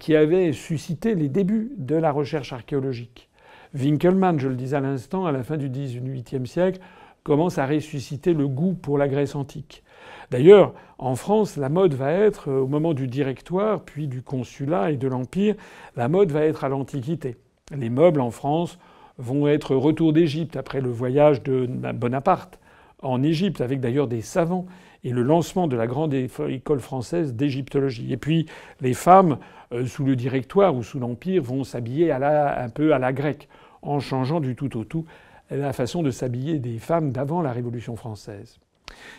[0.00, 3.30] qui avaient suscité les débuts de la recherche archéologique.
[3.72, 6.80] Winkelmann, je le disais à l'instant, à la fin du XVIIIe siècle,
[7.22, 9.84] commence à ressusciter le goût pour la Grèce antique.
[10.30, 14.96] D'ailleurs, en France, la mode va être, au moment du directoire, puis du consulat et
[14.96, 15.54] de l'Empire,
[15.96, 17.36] la mode va être à l'Antiquité.
[17.76, 18.78] Les meubles en France
[19.18, 22.58] vont être retour d'Égypte après le voyage de Bonaparte
[23.02, 24.66] en Égypte, avec d'ailleurs des savants
[25.04, 28.12] et le lancement de la grande école française d'égyptologie.
[28.12, 28.46] Et puis
[28.80, 29.38] les femmes,
[29.72, 33.48] euh, sous le directoire ou sous l'Empire, vont s'habiller un peu à la grecque,
[33.82, 35.06] en changeant du tout au tout
[35.50, 38.60] la façon de s'habiller des femmes d'avant la Révolution française.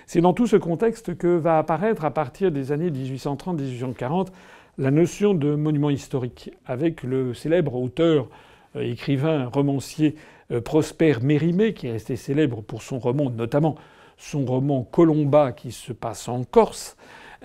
[0.05, 4.27] C'est dans tout ce contexte que va apparaître à partir des années 1830-1840
[4.77, 8.27] la notion de monument historique, avec le célèbre auteur,
[8.75, 10.15] euh, écrivain, romancier
[10.51, 13.75] euh, Prosper Mérimée, qui est resté célèbre pour son roman, notamment
[14.17, 16.95] son roman Colomba qui se passe en Corse.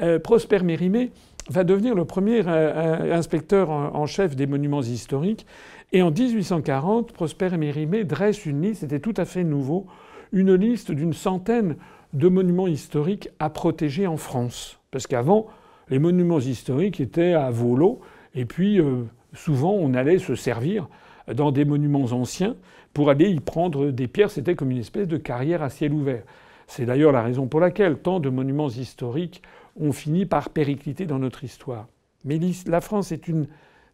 [0.01, 1.11] Euh, Prosper Mérimée
[1.49, 5.47] va devenir le premier inspecteur en chef des monuments historiques.
[5.93, 9.87] Et en 1840, Prosper Mérimée dresse une liste, c'était tout à fait nouveau,
[10.33, 11.77] une liste d'une centaine
[12.17, 14.81] de monuments historiques à protéger en France.
[14.91, 15.47] Parce qu'avant,
[15.91, 18.01] les monuments historiques étaient à volo,
[18.35, 20.89] et puis euh, souvent on allait se servir
[21.33, 22.57] dans des monuments anciens
[22.95, 24.31] pour aller y prendre des pierres.
[24.31, 26.23] C'était comme une espèce de carrière à ciel ouvert.
[26.67, 29.43] C'est d'ailleurs la raison pour laquelle tant de monuments historiques
[29.79, 31.87] ont fini par péricliter dans notre histoire.
[32.25, 33.47] Mais la France est une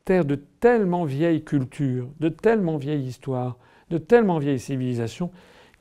[0.04, 3.58] terre de tellement vieille culture, de tellement vieille histoire,
[3.90, 5.32] de tellement vieille civilisation,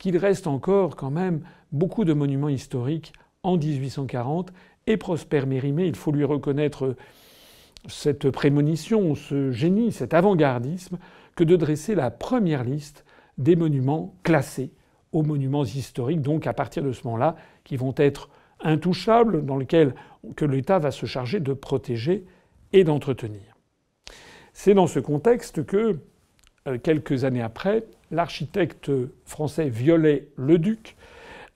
[0.01, 4.51] qu'il reste encore quand même beaucoup de monuments historiques en 1840.
[4.87, 6.95] Et Prosper Mérimée, il faut lui reconnaître
[7.87, 10.97] cette prémonition, ce génie, cet avant-gardisme,
[11.35, 13.05] que de dresser la première liste
[13.37, 14.73] des monuments classés
[15.11, 19.93] aux monuments historiques, donc à partir de ce moment-là, qui vont être intouchables, dans lesquels
[20.35, 22.25] que l'État va se charger de protéger
[22.73, 23.55] et d'entretenir.
[24.53, 25.99] C'est dans ce contexte que,
[26.67, 28.91] euh, quelques années après, l'architecte
[29.25, 30.95] français Viollet-le-Duc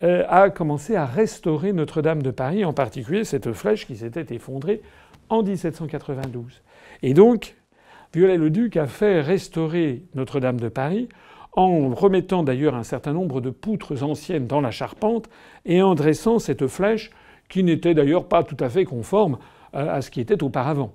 [0.04, 4.82] euh, a commencé à restaurer Notre-Dame de Paris, en particulier cette flèche qui s'était effondrée
[5.30, 6.63] en 1792.
[7.02, 7.56] Et donc,
[8.13, 11.10] Viollet-le-Duc a fait restaurer Notre-Dame de Paris
[11.54, 15.30] en remettant d'ailleurs un certain nombre de poutres anciennes dans la charpente
[15.65, 17.12] et en dressant cette flèche
[17.48, 19.38] qui n'était d'ailleurs pas tout à fait conforme
[19.72, 20.94] à ce qui était auparavant.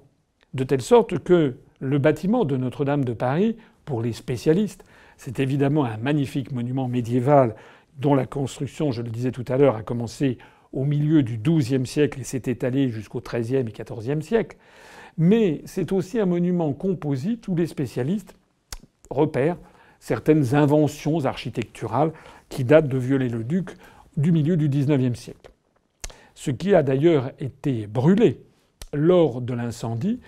[0.53, 4.85] De telle sorte que le bâtiment de Notre-Dame de Paris, pour les spécialistes,
[5.20, 7.54] c'est évidemment un magnifique monument médiéval
[7.98, 10.38] dont la construction, je le disais tout à l'heure, a commencé
[10.72, 14.56] au milieu du XIIe siècle et s'est étalée jusqu'au XIIIe et XIVe siècle.
[15.18, 18.35] Mais c'est aussi un monument composite où les spécialistes
[19.11, 19.59] repèrent
[19.98, 22.12] certaines inventions architecturales
[22.48, 23.72] qui datent de Viollet-le-Duc
[24.16, 25.50] du milieu du XIXe siècle.
[26.35, 28.40] Ce qui a d'ailleurs été brûlé
[28.94, 30.18] lors de l'incendie,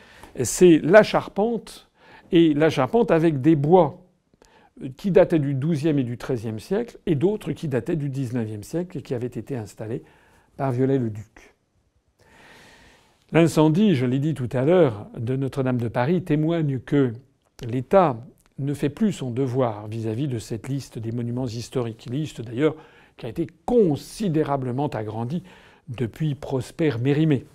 [0.42, 1.88] c'est la charpente
[2.30, 4.01] Et la charpente avec des bois
[4.96, 8.98] qui dataient du XIIe et du XIIIe siècle, et d'autres qui dataient du XIXe siècle
[8.98, 10.02] et qui avaient été installés
[10.56, 11.54] par Viollet-le-Duc.
[13.32, 17.12] L'incendie, je l'ai dit tout à l'heure, de Notre-Dame de Paris témoigne que
[17.66, 18.16] l'État
[18.58, 22.08] ne fait plus son devoir vis-à-vis de cette liste des monuments historiques.
[22.10, 22.76] Liste d'ailleurs
[23.16, 25.42] qui a été considérablement agrandie
[25.88, 27.46] depuis Prosper Mérimée.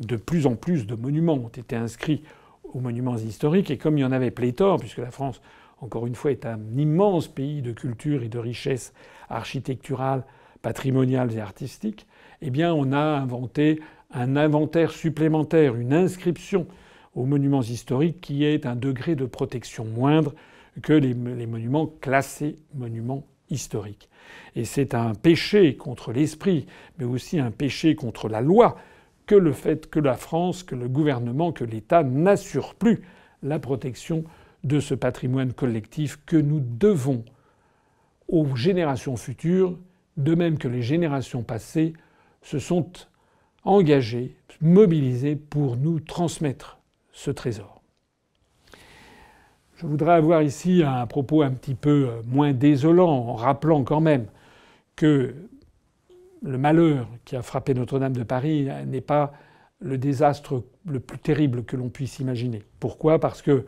[0.00, 2.22] De plus en plus de monuments ont été inscrits
[2.64, 5.40] aux monuments historiques et comme il y en avait pléthore, puisque la France,
[5.82, 8.94] encore une fois, est un immense pays de culture et de richesse
[9.28, 10.24] architecturale,
[10.62, 12.06] patrimoniale et artistique,
[12.40, 13.80] eh bien on a inventé
[14.12, 16.66] un inventaire supplémentaire, une inscription
[17.14, 20.34] aux monuments historiques qui est un degré de protection moindre
[20.82, 24.08] que les, monuments classés monuments historiques.
[24.54, 26.66] Et c'est un péché contre l'esprit,
[26.98, 28.76] mais aussi un péché contre la loi,
[29.26, 33.02] que le fait que la France, que le gouvernement, que l'État n'assure plus
[33.42, 34.24] la protection
[34.64, 37.24] de ce patrimoine collectif que nous devons
[38.28, 39.78] aux générations futures,
[40.16, 41.94] de même que les générations passées
[42.42, 42.90] se sont
[43.64, 46.78] engagées, mobilisées pour nous transmettre
[47.12, 47.82] ce trésor.
[49.76, 54.00] Je voudrais avoir ici un propos un petit peu euh, moins désolant, en rappelant quand
[54.00, 54.26] même
[54.94, 55.34] que
[56.42, 59.32] le malheur qui a frappé Notre-Dame de Paris n'est pas
[59.80, 62.62] le désastre le plus terrible que l'on puisse imaginer.
[62.78, 63.18] Pourquoi?
[63.18, 63.64] Parce que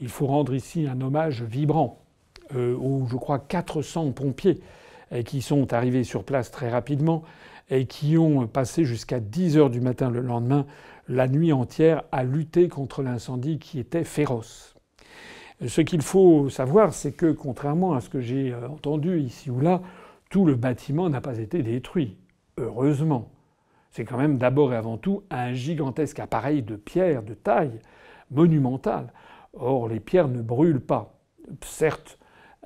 [0.00, 2.02] il faut rendre ici un hommage vibrant
[2.54, 4.60] euh, aux, je crois, 400 pompiers
[5.12, 7.22] euh, qui sont arrivés sur place très rapidement
[7.70, 10.66] et qui ont passé jusqu'à 10 heures du matin le lendemain,
[11.08, 14.74] la nuit entière, à lutter contre l'incendie qui était féroce.
[15.66, 19.60] Ce qu'il faut savoir, c'est que contrairement à ce que j'ai euh, entendu ici ou
[19.60, 19.82] là,
[20.30, 22.16] tout le bâtiment n'a pas été détruit.
[22.56, 23.30] Heureusement.
[23.90, 27.80] C'est quand même d'abord et avant tout un gigantesque appareil de pierre de taille
[28.30, 29.12] monumentale.
[29.58, 31.18] Or, les pierres ne brûlent pas.
[31.62, 32.18] Certes,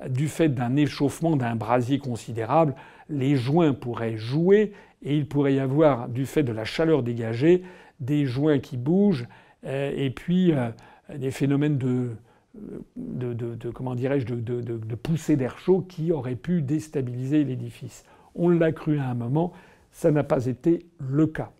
[0.07, 2.75] du fait d'un échauffement d'un brasier considérable,
[3.09, 7.63] les joints pourraient jouer et il pourrait y avoir, du fait de la chaleur dégagée,
[7.99, 9.27] des joints qui bougent
[9.65, 10.69] euh, et puis euh,
[11.15, 12.11] des phénomènes de,
[12.55, 18.03] de, comment dirais-je, de, poussée d'air chaud qui aurait pu déstabiliser l'édifice.
[18.35, 19.53] On l'a cru à un moment,
[19.91, 21.51] ça n'a pas été le cas.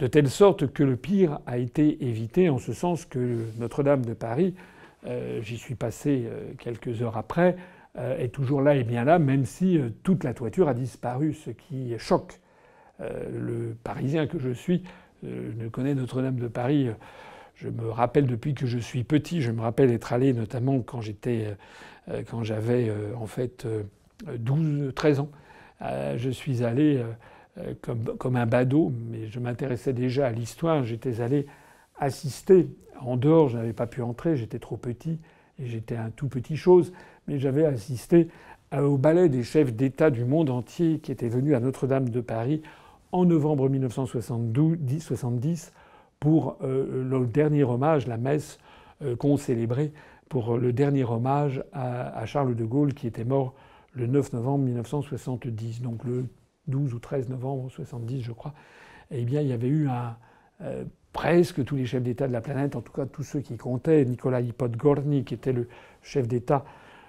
[0.00, 4.14] De telle sorte que le pire a été évité, en ce sens que Notre-Dame de
[4.14, 4.54] Paris,
[5.06, 7.56] euh, j'y suis passé euh, quelques heures après,
[7.98, 11.50] euh, est toujours là et bien là, même si toute la toiture a disparu, ce
[11.50, 12.40] qui choque.
[12.98, 14.84] le Parisien que je suis
[15.22, 16.88] ne connaît Notre-Dame de Paris
[17.54, 21.02] je me rappelle depuis que je suis petit, je me rappelle être allé notamment quand
[21.02, 21.56] j'étais,
[22.26, 23.66] quand j'avais en fait
[24.26, 25.30] 12, euh, 13 ans.
[26.16, 27.02] Je suis allé
[27.82, 30.84] comme, comme un badaud, mais je m'intéressais déjà à l'histoire.
[30.84, 31.46] J'étais allé
[31.98, 32.68] assister.
[33.00, 35.18] En dehors, je n'avais pas pu entrer, j'étais trop petit
[35.58, 36.92] et j'étais un tout petit chose,
[37.26, 38.28] mais j'avais assisté
[38.76, 42.62] au ballet des chefs d'État du monde entier qui étaient venus à Notre-Dame de Paris
[43.12, 45.72] en novembre 1970
[46.20, 48.58] pour euh, le dernier hommage, la messe
[49.02, 49.90] euh, qu'on célébrait
[50.28, 53.54] pour le dernier hommage à, Charles de Gaulle qui était mort
[53.92, 56.26] le 9 novembre 1970, donc le
[56.70, 58.54] 12 ou 13 novembre 1970 je crois.
[59.10, 60.16] Eh bien, il y avait eu un,
[60.62, 63.56] euh, presque tous les chefs d'État de la planète, en tout cas tous ceux qui
[63.56, 65.66] comptaient, Nicolas Podgorny qui était le
[66.02, 66.64] chef d'État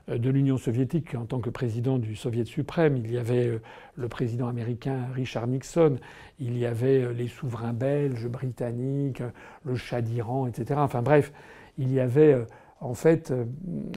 [0.10, 2.97] euh, de l'Union soviétique en tant que président du Soviet suprême.
[2.97, 3.62] Il y avait euh,
[3.95, 5.97] le président américain Richard Nixon,
[6.39, 9.21] il y avait les souverains belges, britanniques,
[9.63, 10.80] le Shah d'Iran, etc.
[10.80, 11.32] Enfin bref,
[11.78, 12.36] il y avait
[12.80, 13.32] en fait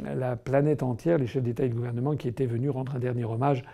[0.05, 3.25] la planète entière, les chefs d'État et de gouvernement qui étaient venus rendre un dernier
[3.25, 3.65] hommage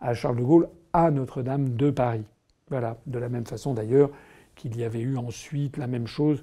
[0.00, 2.24] à Charles de Gaulle à Notre-Dame de Paris.
[2.68, 4.10] Voilà, de la même façon d'ailleurs
[4.54, 6.42] qu'il y avait eu ensuite la même chose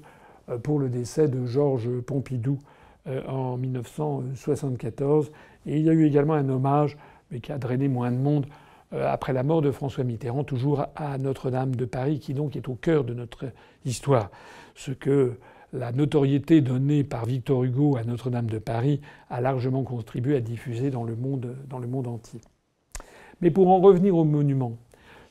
[0.62, 2.58] pour le décès de Georges Pompidou
[3.08, 5.30] euh, en 1974.
[5.66, 6.98] Et il y a eu également un hommage,
[7.30, 8.46] mais qui a drainé moins de monde,
[8.92, 12.68] euh, après la mort de François Mitterrand, toujours à Notre-Dame de Paris, qui donc est
[12.68, 13.46] au cœur de notre
[13.84, 14.30] histoire.
[14.74, 15.38] Ce que
[15.72, 20.90] la notoriété donnée par Victor Hugo à Notre-Dame de Paris a largement contribué à diffuser
[20.90, 22.40] dans le monde, dans le monde entier.
[23.40, 24.76] Mais pour en revenir au monument,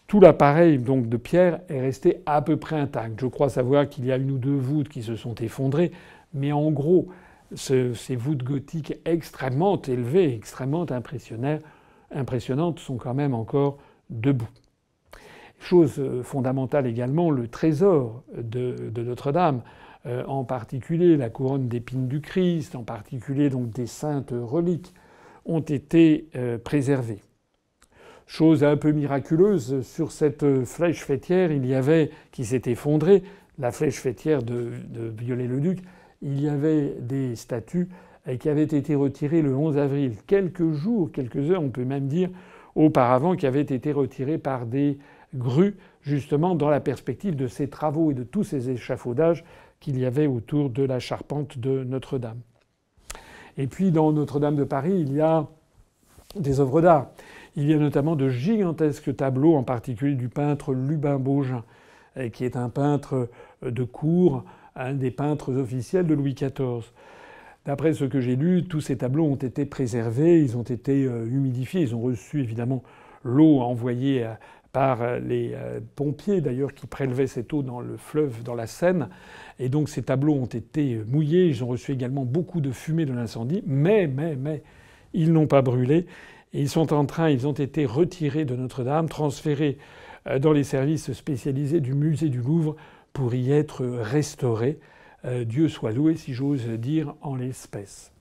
[0.08, 3.20] tout l'appareil donc de pierre est resté à peu près intact.
[3.20, 5.92] Je crois savoir qu'il y a une ou deux voûtes qui se sont effondrées,
[6.34, 7.10] mais en gros,
[7.56, 10.86] ces voûtes gothiques extrêmement élevées, extrêmement
[12.12, 13.78] impressionnantes, sont quand même encore
[14.10, 14.50] debout.
[15.60, 19.62] Chose euh, fondamentale également, le trésor de, Notre-Dame,
[20.06, 24.94] euh, en particulier la couronne d'épines du Christ, en particulier donc des saintes reliques,
[25.46, 27.22] ont été euh, préservées.
[28.28, 33.24] Chose un peu miraculeuse, sur cette flèche fêtière, il y avait, qui s'est effondrée,
[33.58, 35.80] la flèche fêtière de, de Viollet-le-Duc,
[36.22, 37.88] il y avait des statues
[38.40, 42.30] qui avaient été retirées le 11 avril, quelques jours, quelques heures, on peut même dire,
[42.76, 44.98] auparavant, qui avaient été retirées par des
[45.34, 49.46] grues, justement dans la perspective de ces travaux et de tous ces échafaudages
[49.80, 52.40] qu'il y avait autour de la charpente de Notre-Dame.
[53.58, 55.48] Et puis dans Notre-Dame de Paris, il y a
[56.36, 57.08] des œuvres d'art.
[57.58, 61.64] Il y a notamment de gigantesques tableaux, en particulier du peintre Lubin Baugin,
[62.32, 63.30] qui est un peintre
[63.64, 64.46] de cour,
[64.76, 66.92] un des peintres officiels de Louis XIV.
[67.68, 71.26] D'après ce que j'ai lu, tous ces tableaux ont été préservés, ils ont été euh,
[71.26, 72.82] humidifiés, ils ont reçu évidemment
[73.26, 74.34] l'eau envoyée euh,
[74.72, 75.54] par euh, les
[75.96, 79.10] pompiers d'ailleurs qui prélevaient cette eau dans le fleuve, dans la Seine.
[79.60, 83.14] Et donc ces tableaux ont été mouillés, ils ont reçu également beaucoup de fumée de
[83.14, 84.64] l'incendie, mais, mais, mais,
[85.14, 86.06] ils n'ont pas brûlé.
[86.54, 89.78] Ils sont en train, ils ont été retirés de Notre-Dame, transférés
[90.40, 92.76] dans les services spécialisés du musée du Louvre
[93.14, 94.80] pour y être restaurés.
[95.46, 98.12] Dieu soit loué, si j'ose dire, en l'espèce.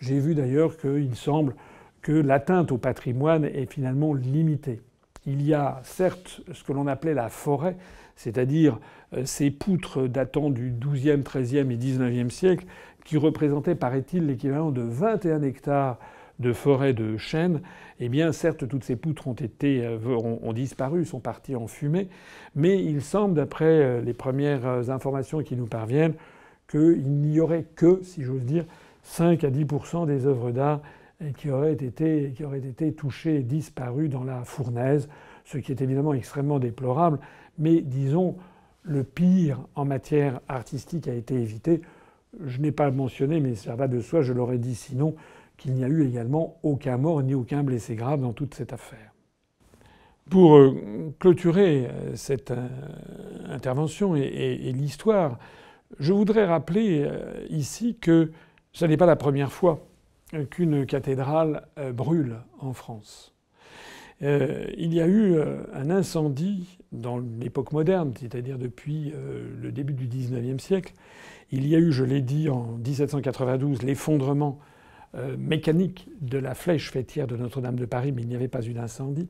[0.00, 1.54] J'ai vu d'ailleurs qu'il semble
[2.02, 4.82] que l'atteinte au patrimoine est finalement limitée.
[5.26, 7.76] Il y a certes ce que l'on appelait la forêt,
[8.14, 8.78] c'est-à-dire
[9.14, 12.66] euh, ces poutres datant du XIIe, XIIIe et XIXe siècle,
[13.04, 15.98] qui représentaient, paraît-il, l'équivalent de 21 hectares
[16.38, 17.60] de forêt de chênes.
[18.00, 22.08] Eh bien, certes, toutes ces poutres ont, été, euh, disparu, sont parties en fumée,
[22.54, 26.14] mais il semble, d'après euh, les premières informations qui nous parviennent,
[26.68, 28.64] qu'il n'y aurait que, si j'ose dire,
[29.02, 30.80] 5 à 10% des œuvres d'art
[31.36, 35.08] qui auraient été, qui auraient été touchées et disparues dans la fournaise,
[35.44, 37.18] ce qui est évidemment extrêmement déplorable.
[37.58, 38.36] Mais disons,
[38.82, 41.82] le pire en matière artistique a été évité.
[42.44, 45.14] Je n'ai pas mentionné, mais ça va de soi, je l'aurais dit sinon,
[45.56, 49.14] qu'il n'y a eu également aucun mort ni aucun blessé grave dans toute cette affaire.
[50.30, 52.66] Pour euh, clôturer euh, cette euh,
[53.48, 55.38] intervention et l'histoire,
[56.00, 57.08] je voudrais rappeler
[57.50, 58.32] ici que
[58.72, 59.86] ce n'est pas la première fois
[60.50, 63.32] qu'une cathédrale brûle en France.
[64.20, 65.36] Il y a eu
[65.72, 70.94] un incendie dans l'époque moderne, c'est-à-dire depuis le début du XIXe siècle.
[71.52, 74.58] Il y a eu, je l'ai dit, en 1792, l'effondrement
[75.38, 78.72] mécanique de la flèche fêtière de Notre-Dame de Paris, mais il n'y avait pas eu
[78.72, 79.28] d'incendie.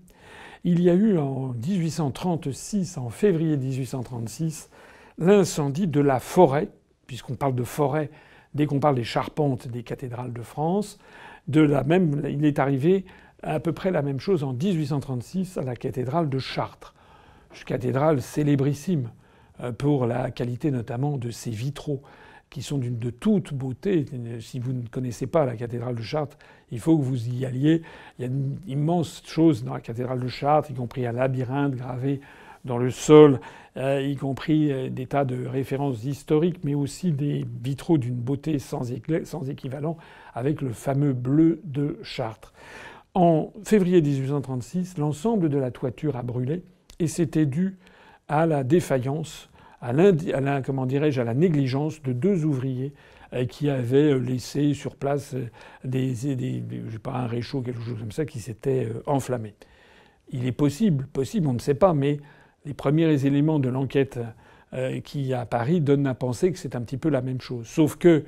[0.65, 4.71] Il y a eu en 1836, en février 1836,
[5.19, 6.69] l'incendie de la forêt,
[7.07, 8.11] puisqu'on parle de forêt
[8.55, 10.99] dès qu'on parle des charpentes des cathédrales de France.
[11.49, 13.05] De la même, il est arrivé
[13.43, 16.95] à peu près la même chose en 1836 à la cathédrale de Chartres.
[17.67, 19.11] Cathédrale célébrissime
[19.61, 22.03] euh, pour la qualité notamment de ses vitraux
[22.55, 24.05] qui sont de toute beauté.
[24.39, 26.39] Si vous ne connaissez pas la cathédrale de Chartres,
[26.71, 27.83] il faut que vous y alliez.
[28.17, 31.75] Il y a une immense chose dans la cathédrale de Chartres, y compris un labyrinthe
[31.75, 32.21] gravé
[32.65, 33.41] dans le sol,
[33.77, 38.61] euh, y compris euh, des tas de références historiques, mais aussi des vitraux d'une beauté
[38.61, 38.85] sans,
[39.25, 39.97] sans équivalent,
[40.33, 42.55] avec le fameux bleu de Chartres.
[43.15, 46.63] En février 1836, l'ensemble de la toiture a brûlé,
[47.01, 47.79] et c'était dû
[48.29, 49.51] à la défaillance,
[49.85, 49.93] à,
[50.41, 52.93] la, comment dirais-je, à la négligence de deux ouvriers
[53.33, 55.37] euh, qui avaient laissé sur place
[55.85, 56.63] des, des,
[57.07, 59.55] un réchaud, quelque chose comme ça, qui s'était enflammé.
[60.31, 62.19] Il est possible, possible, on ne sait pas, mais
[62.65, 64.19] les premiers éléments de l'enquête
[64.73, 67.67] euh, qui à Paris donnent à penser que c'est un petit peu la même chose.
[67.67, 68.25] Sauf que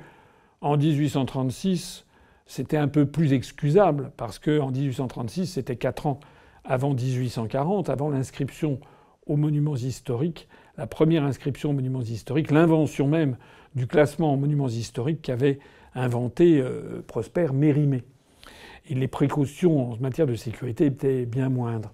[0.61, 2.05] en 1836,
[2.45, 6.19] c'était un peu plus excusable parce que en 1836, c'était quatre ans
[6.63, 8.79] avant 1840, avant l'inscription
[9.25, 10.47] aux monuments historiques,
[10.77, 13.37] la première inscription aux monuments historiques, l'invention même
[13.75, 15.59] du classement en monuments historiques qu'avait
[15.95, 18.03] inventé euh, Prosper Mérimée.
[18.89, 21.93] Et les précautions en matière de sécurité étaient bien moindres.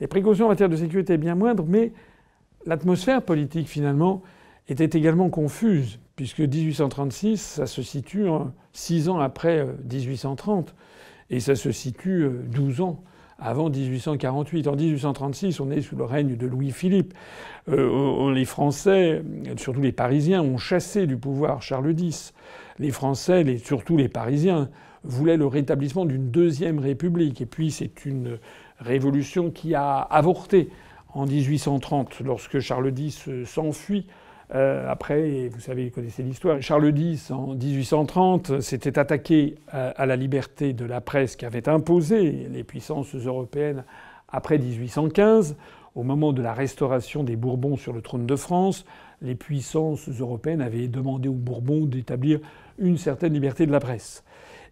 [0.00, 1.92] Les précautions en matière de sécurité étaient bien moindres, mais
[2.64, 4.22] l'atmosphère politique, finalement,
[4.68, 8.26] était également confuse, puisque 1836, ça se situe
[8.72, 10.72] six ans après 1830, euh,
[11.30, 13.04] et ça se situe 12 euh, ans
[13.42, 14.68] avant 1848.
[14.68, 17.14] En 1836, on est sous le règne de Louis-Philippe.
[17.68, 19.22] Euh, les Français,
[19.56, 22.34] surtout les Parisiens, ont chassé du pouvoir Charles X.
[22.78, 24.70] Les Français, surtout les Parisiens,
[25.04, 27.40] voulaient le rétablissement d'une deuxième république.
[27.40, 28.38] Et puis c'est une
[28.78, 30.70] révolution qui a avorté
[31.14, 34.06] en 1830 lorsque Charles X s'enfuit.
[34.54, 36.60] Euh, après, vous savez, vous connaissez l'histoire.
[36.60, 42.64] Charles X, en 1830, s'était attaqué à, la liberté de la presse qu'avaient imposée les
[42.64, 43.84] puissances européennes
[44.28, 45.56] après 1815.
[45.94, 48.84] Au moment de la restauration des Bourbons sur le trône de France,
[49.22, 52.40] les puissances européennes avaient demandé aux Bourbons d'établir
[52.78, 54.24] une certaine liberté de la presse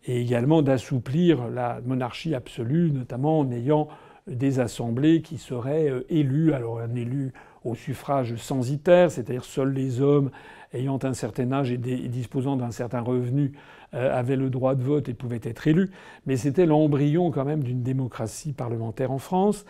[0.06, 3.88] et également d'assouplir la monarchie absolue, notamment en ayant
[4.26, 6.52] des assemblées qui seraient euh, élues.
[6.52, 7.32] Alors un élu
[7.64, 10.30] au suffrage censitaire, c'est-à-dire seuls les hommes
[10.72, 13.52] ayant un certain âge et, disposant d'un certain revenu
[13.94, 15.90] euh, avaient le droit de vote et pouvaient être élus.
[16.26, 19.64] Mais c'était l'embryon quand même d'une démocratie parlementaire en France.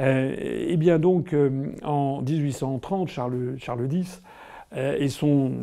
[0.00, 1.34] Euh, et bien donc
[1.84, 3.56] en 1830, Charles,
[3.90, 4.22] X
[4.74, 5.08] et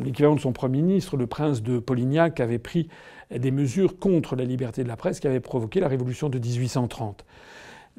[0.02, 2.88] l'équivalent de son premier ministre, le prince de Polignac, avait pris
[3.30, 7.24] des mesures contre la liberté de la presse qui avaient provoqué la révolution de 1830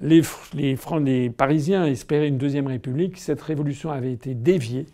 [0.02, 0.22] les,
[0.54, 3.18] les, Parisiens espéraient une deuxième république.
[3.18, 4.86] Cette révolution avait été déviée,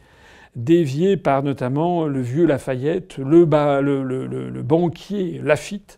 [0.55, 5.97] déviée par notamment le vieux Lafayette, le, le banquier Lafitte,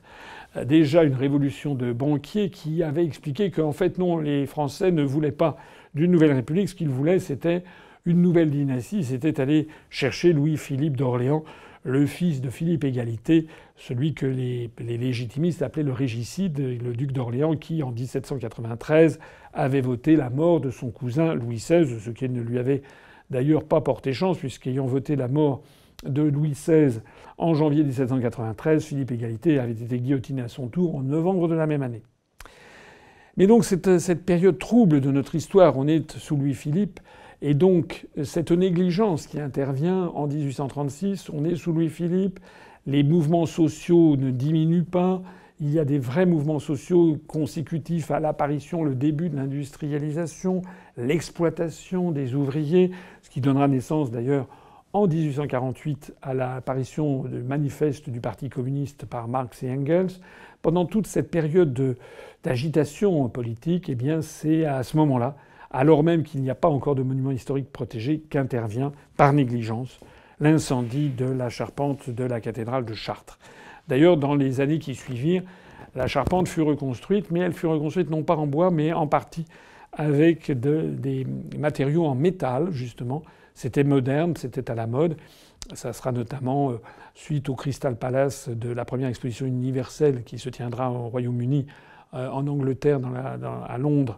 [0.65, 5.31] déjà une révolution de banquiers qui avait expliqué qu'en fait non, les Français ne voulaient
[5.31, 5.57] pas
[5.95, 6.69] d'une nouvelle république.
[6.69, 7.63] Ce qu'ils voulaient, c'était
[8.05, 9.03] une nouvelle dynastie.
[9.03, 11.43] C'était aller chercher Louis-Philippe d'Orléans
[11.84, 17.55] le fils de Philippe Égalité, celui que les, légitimistes appelaient le régicide, le duc d'Orléans,
[17.55, 19.19] qui en 1793
[19.53, 22.84] avait voté la mort de son cousin Louis XVI, ce qui ne lui avait
[23.29, 25.61] d'ailleurs pas porté chance, puisqu'ayant voté la mort
[26.05, 27.01] de Louis XVI
[27.38, 31.67] en janvier 1793, Philippe Égalité avait été guillotiné à son tour en novembre de la
[31.67, 32.03] même année.
[33.38, 36.99] Mais donc cette, période trouble de notre histoire, on est sous Louis-Philippe,
[37.45, 42.39] et donc, cette négligence qui intervient en 1836, on est sous Louis-Philippe,
[42.87, 45.21] les mouvements sociaux ne diminuent pas,
[45.59, 50.61] il y a des vrais mouvements sociaux consécutifs à l'apparition, le début de l'industrialisation,
[50.95, 52.91] l'exploitation des ouvriers,
[53.23, 54.47] ce qui donnera naissance d'ailleurs
[54.93, 60.11] en 1848 à l'apparition du manifeste du Parti communiste par Marx et Engels.
[60.61, 61.97] Pendant toute cette période
[62.41, 65.35] d'agitation politique, eh bien, c'est à ce moment-là
[65.74, 69.99] alors même qu'il n'y a pas encore de monument historique protégé, qu'intervient par négligence
[70.39, 73.39] l'incendie de la charpente de la cathédrale de Chartres.
[73.88, 75.43] D'ailleurs, dans les années qui suivirent,
[75.95, 79.45] la charpente fut reconstruite, mais elle fut reconstruite non pas en bois, mais en partie
[79.91, 83.24] avec des matériaux en métal, justement.
[83.53, 85.17] C'était moderne, c'était à la mode.
[85.74, 86.82] Ça sera notamment euh,
[87.13, 91.67] suite au Crystal Palace de la première exposition universelle qui se tiendra au Royaume-Uni,
[92.15, 92.99] euh, en Angleterre,
[93.67, 94.17] à Londres,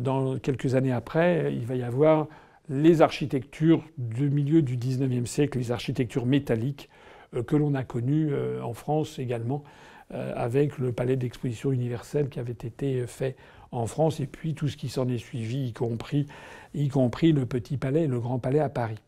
[0.00, 2.28] dans quelques années après, il va y avoir
[2.68, 6.88] les architectures du milieu du XIXe siècle, les architectures métalliques
[7.34, 9.64] euh, que l'on a connues euh, en France également,
[10.12, 13.36] euh, avec le palais d'exposition universelle qui avait été fait
[13.70, 16.26] en France, et puis tout ce qui s'en est suivi, y compris,
[16.74, 18.98] y compris le petit palais, le grand palais à Paris.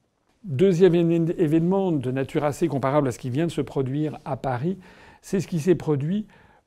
[0.44, 4.78] Deuxième événement de nature assez comparable à ce qui vient de se produire à Paris,
[5.22, 6.26] c'est ce qui s'est produit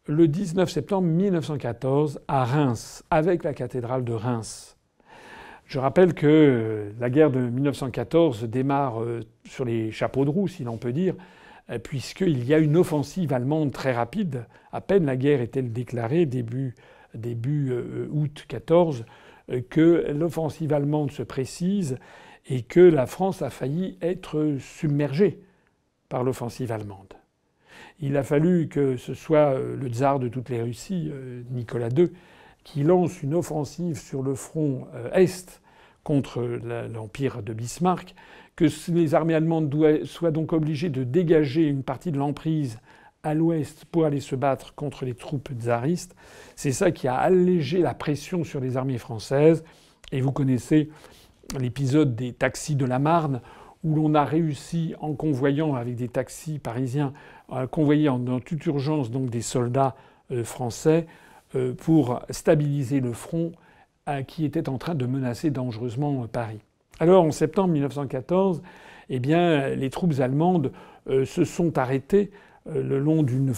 [0.09, 4.75] le 19 septembre 1914 à Reims, avec la cathédrale de Reims.
[5.65, 10.63] Je rappelle que la guerre de 1914 démarre euh, sur les chapeaux de roue, si
[10.63, 11.13] l'on peut dire,
[11.69, 14.47] euh, puisqu'il y a une offensive allemande très rapide.
[14.71, 16.73] À peine la guerre est-elle déclarée, début,
[17.15, 19.05] euh, août 14,
[19.69, 21.99] que l'offensive allemande se précise
[22.47, 25.39] et que la France a failli être submergée
[26.07, 27.13] par l'offensive allemande.
[28.01, 31.89] Il a fallu que ce soit euh, le tsar de toutes les Russies, euh, Nicolas
[31.89, 32.11] II,
[32.63, 35.61] qui lance une offensive sur le front euh, est
[36.03, 36.41] contre
[36.91, 38.15] l'empire de Bismarck,
[38.55, 39.73] que les armées allemandes
[40.05, 42.79] soient donc obligées de dégager une partie de l'emprise
[43.21, 46.15] à l'ouest pour aller se battre contre les troupes tsaristes.
[46.55, 49.63] C'est ça qui a allégé la pression sur les armées françaises.
[50.11, 50.89] Et vous connaissez
[51.59, 53.41] l'épisode des taxis de la Marne,
[53.83, 57.13] où l'on a réussi, en convoyant avec des taxis parisiens,
[57.51, 59.95] à convoyer en, toute urgence donc des soldats
[60.31, 61.07] euh, français
[61.55, 63.51] euh, pour stabiliser le front
[64.07, 66.59] euh, qui était en train de menacer dangereusement Paris.
[66.99, 68.61] Alors en septembre 1914,
[69.09, 70.71] eh bien, les troupes allemandes
[71.07, 72.29] se sont arrêtées
[72.69, 73.53] le long d'une,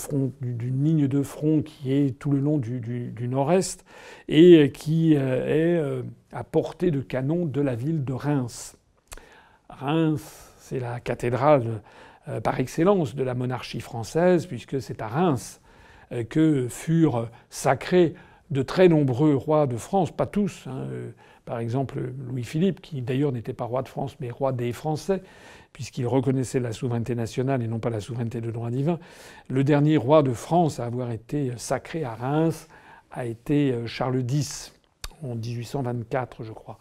[0.84, 3.84] ligne de front qui est tout le long du, du nord-est
[4.30, 5.82] et qui est
[6.32, 8.78] à portée de canon de la ville de Reims.
[9.70, 11.78] Reims, c'est la cathédrale euh,
[12.44, 15.62] par excellence de la monarchie française, puisque c'est à Reims
[16.12, 18.16] euh, que furent sacrés
[18.50, 20.66] de très nombreux rois de France, pas tous.
[20.68, 21.12] Hein, euh,
[21.46, 25.24] par exemple, Louis-Philippe, qui d'ailleurs n'était pas roi de France, mais roi des Français,
[25.72, 29.00] puisqu'il reconnaissait la souveraineté nationale et non pas la souveraineté de droit divin.
[29.48, 32.68] Le dernier roi de France à avoir été sacré à Reims
[33.12, 34.74] a été Charles X,
[35.24, 36.78] en 1824, je crois.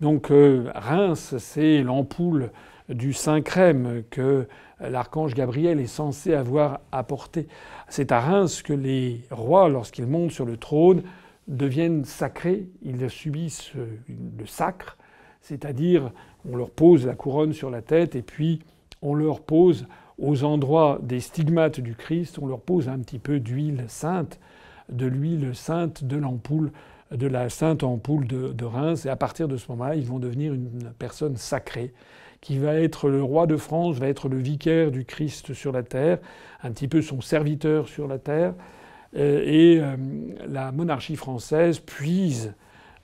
[0.00, 2.50] Donc Reims, c'est l'ampoule
[2.88, 4.48] du Saint-Crème que
[4.88, 7.48] l'archange Gabriel est censé avoir apporté.
[7.88, 11.02] C'est à Reims que les rois, lorsqu'ils montent sur le trône,
[11.48, 14.96] deviennent sacrés, ils subissent le sacre,
[15.40, 16.12] c'est-à-dire
[16.48, 18.60] on leur pose la couronne sur la tête et puis
[19.02, 19.86] on leur pose
[20.18, 24.38] aux endroits des stigmates du Christ, on leur pose un petit peu d'huile sainte,
[24.88, 26.70] de l'huile sainte de l'ampoule
[27.12, 29.06] de la Sainte Ampoule de, Reims.
[29.06, 31.92] Et à partir de ce moment-là, ils vont devenir une personne sacrée
[32.42, 35.84] qui va être le roi de France, va être le vicaire du Christ sur la
[35.84, 36.18] terre,
[36.62, 38.52] un petit peu son serviteur sur la terre.
[39.16, 39.96] Euh, et euh,
[40.46, 42.52] la monarchie française puise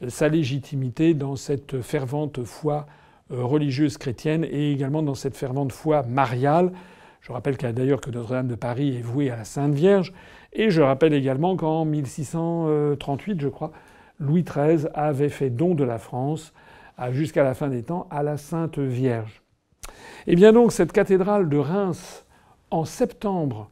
[0.08, 2.86] sa légitimité dans cette fervente foi
[3.30, 6.72] euh, religieuse chrétienne et également dans cette fervente foi mariale.
[7.20, 10.12] Je rappelle d'ailleurs que Notre-Dame de Paris est vouée à la Sainte Vierge.
[10.52, 13.70] Et je rappelle également qu'en 1638, je crois,
[14.18, 16.52] Louis XIII avait fait don de la France
[17.10, 19.42] jusqu'à la fin des temps à la Sainte Vierge.
[20.26, 22.26] Et eh bien donc cette cathédrale de Reims,
[22.70, 23.70] en septembre,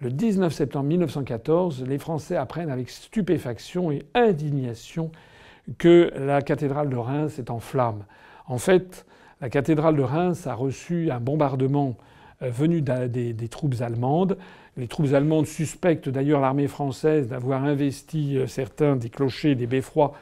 [0.00, 5.10] le 19 septembre 1914, les Français apprennent avec stupéfaction et indignation
[5.78, 8.04] que la cathédrale de Reims est en flammes.
[8.46, 9.04] En fait,
[9.40, 11.96] la cathédrale de Reims a reçu un bombardement
[12.42, 14.38] euh, venu des, des, troupes allemandes.
[14.76, 20.14] Les troupes allemandes suspectent d'ailleurs l'armée française d'avoir investi euh, certains des clochers des beffrois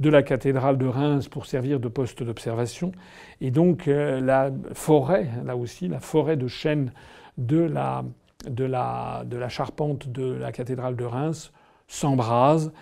[0.00, 2.92] de la cathédrale de Reims pour servir de poste d'observation.
[3.40, 6.92] Et donc euh, la forêt, là aussi, la forêt de chênes
[7.38, 8.04] de la,
[8.48, 11.52] de, la, de la charpente de la cathédrale de Reims
[11.86, 12.72] s'embrase,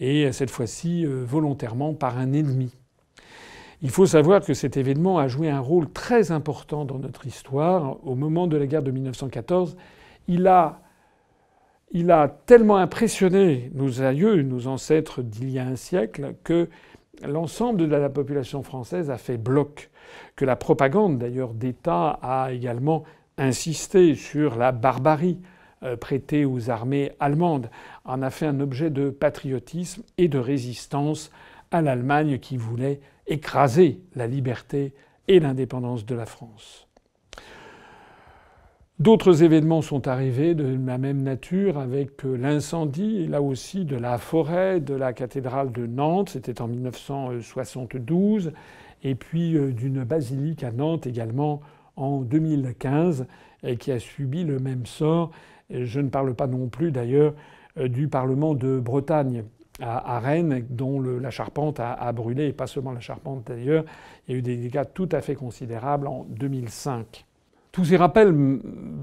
[0.00, 2.74] et cette fois-ci euh, volontairement par un ennemi.
[3.82, 7.98] Il faut savoir que cet événement a joué un rôle très important dans notre histoire.
[8.06, 9.76] Au moment de la guerre de 1914,
[10.26, 10.80] il a
[11.94, 16.68] il a tellement impressionné nos aïeux, nos ancêtres d'il y a un siècle, que
[17.22, 19.90] l'ensemble de la population française a fait bloc,
[20.34, 23.04] que la propagande d'ailleurs d'État a également
[23.38, 25.38] insisté sur la barbarie
[25.84, 27.70] euh, prêtée aux armées allemandes,
[28.04, 31.30] en a fait un objet de patriotisme et de résistance
[31.70, 34.94] à l'Allemagne qui voulait écraser la liberté
[35.28, 36.83] et l'indépendance de la France.
[39.00, 44.18] D'autres événements sont arrivés de la même nature avec euh, l'incendie, là aussi, de la
[44.18, 48.52] forêt de la cathédrale de Nantes, c'était en 1972,
[49.02, 51.60] et puis euh, d'une basilique à Nantes également
[51.96, 53.26] en 2015,
[53.80, 55.32] qui a subi le même sort.
[55.70, 57.34] Je ne parle pas non plus d'ailleurs
[57.78, 59.42] euh, du Parlement de Bretagne
[59.80, 63.84] à, Rennes, dont la charpente a, a, brûlé, et pas seulement la charpente d'ailleurs.
[64.28, 67.26] Il y a eu des dégâts tout à fait considérables en 2005.
[67.74, 68.32] Tous ces rappels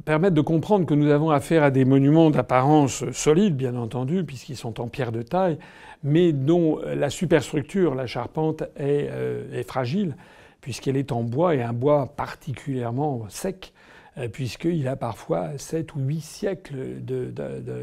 [0.06, 4.56] permettent de comprendre que nous avons affaire à des monuments d'apparence solide, bien entendu, puisqu'ils
[4.56, 5.58] sont en pierre de taille,
[6.04, 10.16] mais dont la superstructure, la charpente, est, euh, fragile,
[10.62, 13.74] puisqu'elle est en bois et un bois particulièrement sec,
[14.18, 17.02] euh, puisqu'il a parfois 7 ou 8 siècles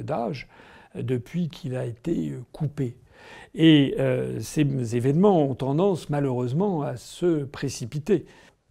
[0.05, 0.49] d'âge
[0.95, 2.97] depuis qu'il a été coupé.
[3.55, 8.25] Et euh, ces événements ont tendance malheureusement à se précipiter.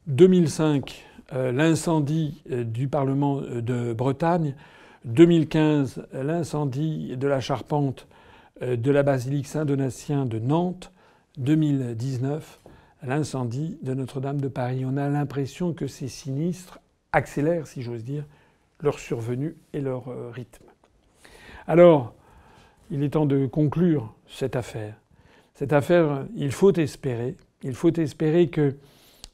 [0.08, 4.56] 2005, euh, l'incendie euh, du Parlement euh, de Bretagne,
[5.06, 8.08] 2015 l'incendie de la charpente
[8.60, 10.92] de la basilique Saint-Donatien de Nantes,
[11.38, 12.60] 2019
[13.04, 14.84] l'incendie de Notre-Dame de Paris.
[14.86, 16.80] On a l'impression que ces sinistres
[17.14, 18.26] accélèrent, si j'ose dire,
[18.82, 20.66] leur survenue et leur rythme.
[21.68, 22.16] Alors,
[22.90, 24.96] il est temps de conclure cette affaire.
[25.54, 28.76] Cette affaire, il faut espérer, il faut espérer que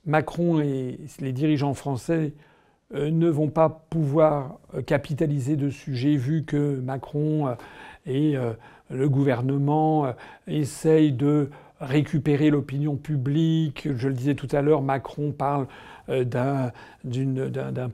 [0.05, 2.33] Macron et les dirigeants français
[2.93, 5.95] euh, ne vont pas pouvoir euh, capitaliser dessus.
[5.95, 7.55] J'ai vu que Macron euh,
[8.05, 8.35] et
[8.89, 10.13] le gouvernement
[10.45, 11.49] essayent de
[11.79, 13.87] récupérer l'opinion publique.
[13.95, 15.67] Je le disais tout à l'heure, Macron parle
[16.09, 16.73] d'un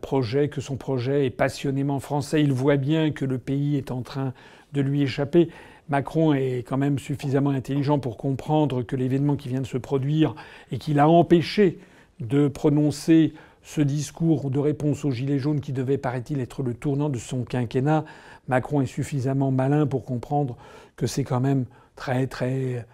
[0.01, 2.41] projet, que son projet est passionnément français.
[2.41, 4.33] Il voit bien que le pays est en train
[4.73, 5.49] de lui échapper.
[5.89, 10.33] Macron est quand même suffisamment intelligent pour comprendre que l'événement qui vient de se produire
[10.71, 11.77] et qu'il a empêché
[12.19, 17.09] de prononcer ce discours de réponse aux Gilets jaunes qui devait, paraît-il, être le tournant
[17.09, 18.05] de son quinquennat,
[18.47, 20.57] Macron est suffisamment malin pour comprendre
[20.95, 21.65] que c'est quand même
[21.95, 22.85] très, très.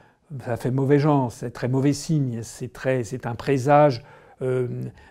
[0.44, 4.04] Ça fait mauvais genre, c'est très mauvais signe, c'est, très, un présage
[4.42, 4.68] euh,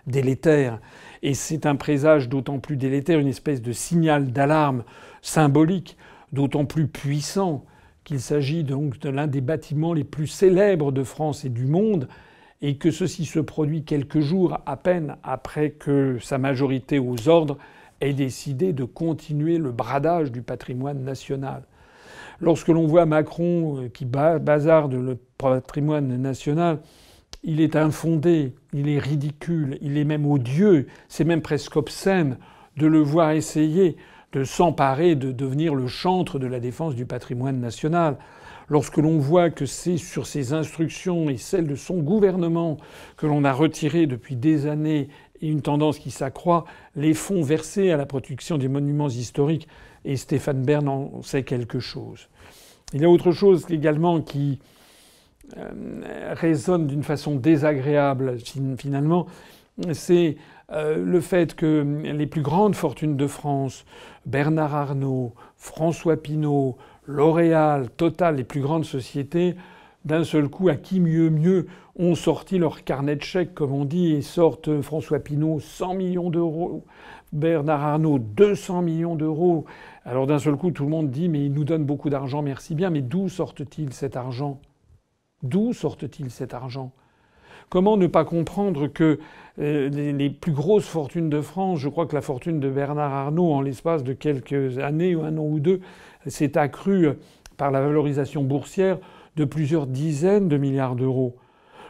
[0.07, 0.79] délétère.
[1.23, 4.83] Et c'est un présage d'autant plus délétère, une espèce de signal d'alarme
[5.21, 5.97] symbolique,
[6.31, 7.65] d'autant plus puissant
[8.03, 12.07] qu'il s'agit donc de l'un des bâtiments les plus célèbres de France et du monde,
[12.61, 17.57] et que ceci se produit quelques jours à peine après que sa majorité aux ordres
[18.01, 21.63] ait décidé de continuer le bradage du patrimoine national.
[22.41, 26.79] Lorsque l'on voit Macron euh, qui bazarde le patrimoine national,
[27.43, 32.37] il est infondé, il est ridicule, il est même odieux, c'est même presque obscène
[32.77, 33.95] de le voir essayer
[34.33, 38.17] de s'emparer de devenir le chantre de la défense du patrimoine national
[38.69, 42.77] lorsque l'on voit que c'est sur ses instructions et celles de son gouvernement
[43.17, 45.09] que l'on a retiré depuis des années
[45.41, 49.67] et une tendance qui s'accroît les fonds versés à la protection des monuments historiques,
[50.05, 52.29] et Stéphane Bern en sait quelque chose.
[52.93, 54.59] Il y a autre chose également qui
[56.31, 58.37] résonne d'une façon désagréable
[58.77, 59.27] finalement,
[59.91, 60.37] c'est
[60.71, 63.85] le fait que les plus grandes fortunes de France,
[64.25, 66.77] Bernard Arnault, François Pinault,
[67.07, 69.55] L'Oréal, Total, les plus grandes sociétés,
[70.05, 73.85] d'un seul coup, à qui mieux mieux, ont sorti leur carnet de chèques, comme on
[73.85, 76.83] dit, et sortent François Pinault 100 millions d'euros,
[77.31, 79.65] Bernard Arnault 200 millions d'euros.
[80.03, 82.75] Alors d'un seul coup, tout le monde dit mais ils nous donnent beaucoup d'argent, merci
[82.75, 84.59] bien, mais d'où sortent-ils cet argent?
[85.43, 86.91] D'où sortent-ils cet argent?
[87.69, 89.19] Comment ne pas comprendre que
[89.59, 93.53] euh, les, plus grosses fortunes de France, je crois que la fortune de Bernard Arnault,
[93.53, 95.81] en l'espace de quelques années, ou un an ou deux,
[96.27, 97.09] s'est accrue
[97.57, 98.97] par la valorisation boursière
[99.35, 101.35] de plusieurs dizaines de milliards d'euros.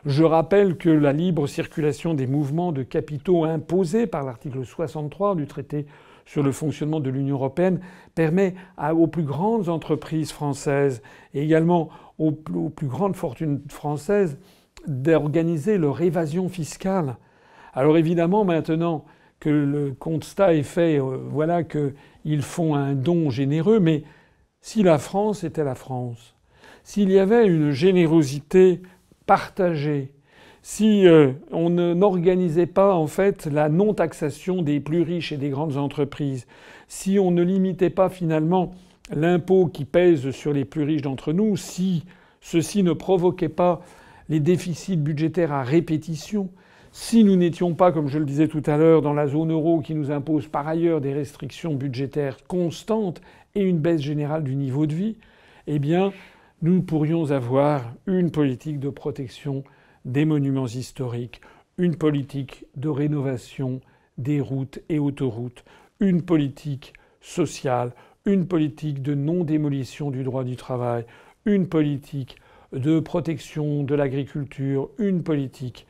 [0.05, 5.47] Je rappelle que la libre circulation des mouvements de capitaux imposés par l'article 63 du
[5.47, 5.87] traité
[6.25, 7.79] sur le fonctionnement de l'Union européenne
[8.13, 11.01] permet aux plus grandes entreprises françaises
[11.33, 14.37] et également aux plus grandes fortunes françaises
[14.87, 17.17] d'organiser leur évasion fiscale.
[17.73, 19.05] Alors évidemment, maintenant
[19.39, 24.03] que le constat est fait, euh, voilà qu'ils font un don généreux, mais
[24.65, 26.33] si la France était la France,
[26.83, 28.81] s'il y avait une générosité
[29.27, 30.11] partagée,
[30.63, 35.77] si euh, on n'organisait pas en fait la non-taxation des plus riches et des grandes
[35.77, 36.47] entreprises,
[36.87, 38.73] si on ne limitait pas finalement
[39.11, 42.03] l'impôt qui pèse sur les plus riches d'entre nous, si
[42.41, 43.83] ceci ne provoquait pas
[44.29, 46.49] les déficits budgétaires à répétition,
[46.91, 49.81] si nous n'étions pas, comme je le disais tout à l'heure, dans la zone euro
[49.81, 53.21] qui nous impose par ailleurs des restrictions budgétaires constantes
[53.55, 55.17] et une baisse générale du niveau de vie,
[55.67, 55.79] eh
[56.61, 59.63] nous pourrions avoir une politique de protection
[60.05, 61.41] des monuments historiques,
[61.77, 63.81] une politique de rénovation
[64.17, 65.65] des routes et autoroutes,
[65.99, 67.91] une politique sociale,
[68.25, 71.05] une politique de non-démolition du droit du travail,
[71.45, 72.37] une politique
[72.71, 75.85] de protection de l'agriculture, une politique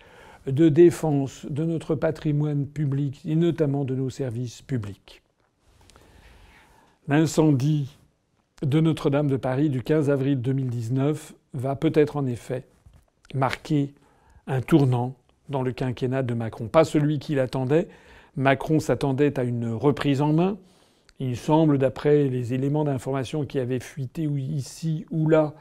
[0.47, 5.24] de défense de notre patrimoine public et notamment de nos services publics.
[7.07, 7.95] L'incendie
[8.63, 12.63] de Notre-Dame de Paris du 15 avril 2019 va peut-être en effet
[13.35, 13.93] marquer
[14.47, 15.13] un tournant
[15.49, 16.67] dans le quinquennat de Macron.
[16.67, 17.89] Pas celui qu'il attendait.
[18.35, 20.57] Macron s'attendait à une reprise en main.
[21.19, 25.53] Il semble, d'après les éléments d'information qui avaient fuité ici ou là,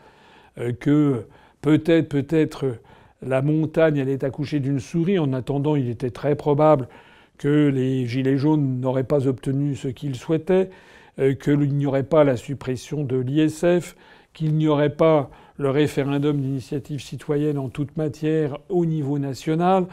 [0.56, 1.26] euh, que
[1.60, 2.78] peut-être, peut-être
[3.20, 5.18] la montagne allait accoucher d'une souris.
[5.18, 6.88] En attendant, il était très probable
[7.36, 10.70] que les Gilets jaunes n'auraient pas obtenu ce qu'ils souhaitaient,
[11.16, 13.96] qu'il n'y aurait pas la suppression de l'ISF,
[14.32, 19.86] qu'il n'y aurait pas le référendum d'initiative citoyenne en toute matière au niveau national.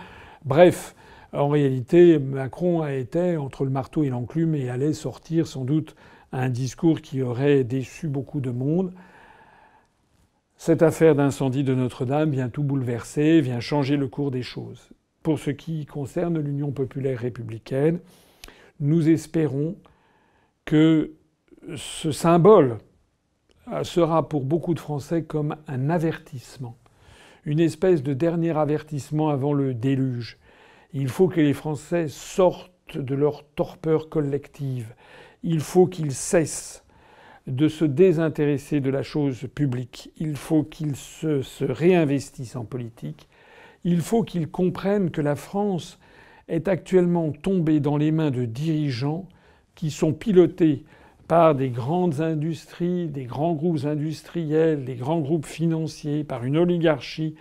[0.44, 0.96] Bref,
[1.34, 5.96] en réalité, Macron a été entre le marteau et l'enclume et allait sortir sans doute
[6.34, 8.92] un discours qui aurait déçu beaucoup de monde.
[10.58, 14.90] Cette affaire d'incendie de Notre-Dame vient tout bouleverser, vient changer le cours des choses.
[15.24, 18.00] Pour ce qui concerne l'Union populaire républicaine,
[18.80, 19.76] nous espérons
[20.66, 21.14] que
[21.76, 22.78] ce symbole
[23.84, 26.78] sera pour beaucoup de Français comme un avertissement,
[27.46, 30.38] une espèce de dernier avertissement avant le déluge.
[30.94, 34.94] Il faut que les Français sortent de leur torpeur collective.
[35.44, 36.84] Il faut qu'ils cessent
[37.48, 40.12] de se désintéresser de la chose publique.
[40.18, 43.28] Il faut qu'ils se, se, réinvestissent en politique.
[43.84, 45.98] Il faut qu'ils comprennent que la France
[46.48, 49.28] est actuellement tombée dans les mains de dirigeants
[49.76, 50.84] qui sont pilotés
[51.28, 57.36] par des grandes industries, des grands groupes industriels, des grands groupes financiers, par une oligarchie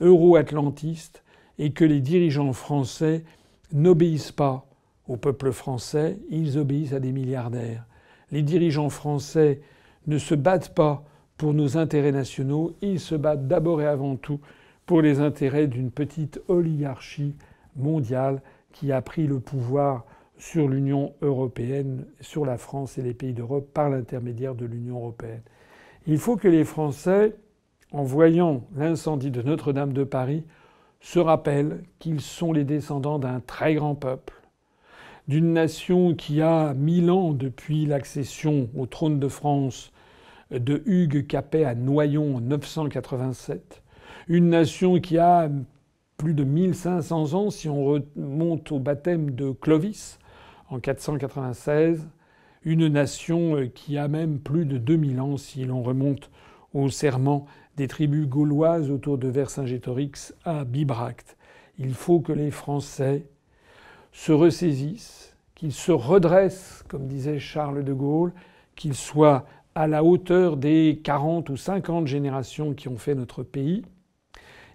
[0.00, 1.22] euro-atlantiste,
[1.58, 3.24] et que les dirigeants français
[3.72, 4.66] n'obéissent pas
[5.08, 7.86] au peuple français, ils obéissent à des milliardaires.
[8.30, 9.60] Les dirigeants français
[10.06, 11.04] ne se battent pas
[11.36, 14.40] pour nos intérêts nationaux, ils se battent d'abord et avant tout
[14.84, 17.34] pour les intérêts d'une petite oligarchie
[17.76, 20.04] mondiale qui a pris le pouvoir
[20.38, 25.42] sur l'Union européenne, sur la France et les pays d'Europe par l'intermédiaire de l'Union européenne.
[26.06, 27.36] Il faut que les Français,
[27.92, 30.44] en voyant l'incendie de Notre-Dame de Paris,
[31.00, 34.34] se rappellent qu'ils sont les descendants d'un très grand peuple,
[35.26, 39.92] d'une nation qui a mille ans depuis l'accession au trône de France
[40.50, 43.82] de Hugues Capet à Noyon en 987,
[44.28, 45.50] une nation qui a
[46.16, 50.17] plus de 1500 ans si on remonte au baptême de Clovis
[50.70, 52.08] en 496,
[52.62, 56.30] une nation qui a même plus de 2000 ans si l'on remonte
[56.74, 57.46] au serment
[57.76, 61.36] des tribus gauloises autour de Vercingétorix à Bibracte.
[61.78, 63.26] Il faut que les Français
[64.12, 68.32] se ressaisissent, qu'ils se redressent, comme disait Charles de Gaulle,
[68.74, 73.84] qu'ils soient à la hauteur des 40 ou 50 générations qui ont fait notre pays,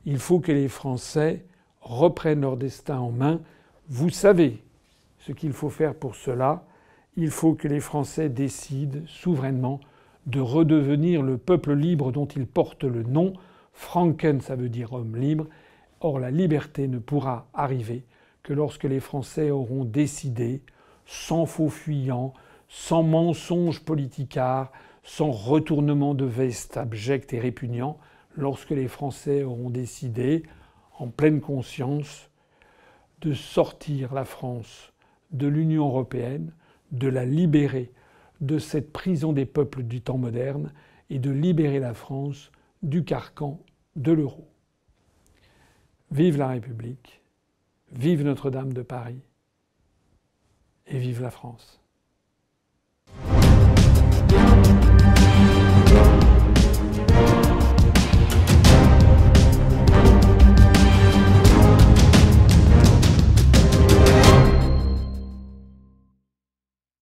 [0.05, 1.45] Il faut que les Français
[1.81, 3.41] reprennent leur destin en main.
[3.89, 4.63] Vous savez
[5.25, 6.65] ce qu'il faut faire pour cela.
[7.15, 9.79] Il faut que les Français décident souverainement
[10.25, 13.33] de redevenir le peuple libre dont ils portent le nom.
[13.71, 15.47] Franken, ça veut dire homme libre.
[16.01, 18.03] Or, la liberté ne pourra arriver
[18.41, 20.61] que lorsque les Français auront décidé,
[21.05, 22.33] sans faux fuyants,
[22.67, 24.71] sans mensonges politicards,
[25.03, 27.97] sans retournement de veste abject et répugnant,
[28.35, 30.43] lorsque les Français auront décidé,
[30.97, 32.29] en pleine conscience,
[33.21, 34.92] de sortir la France
[35.33, 36.53] de l'Union européenne,
[36.91, 37.91] de la libérer
[38.41, 40.71] de cette prison des peuples du temps moderne
[41.09, 43.59] et de libérer la France du carcan
[43.95, 44.47] de l'euro.
[46.11, 47.21] Vive la République,
[47.91, 49.21] vive Notre-Dame de Paris
[50.87, 51.82] et vive la France.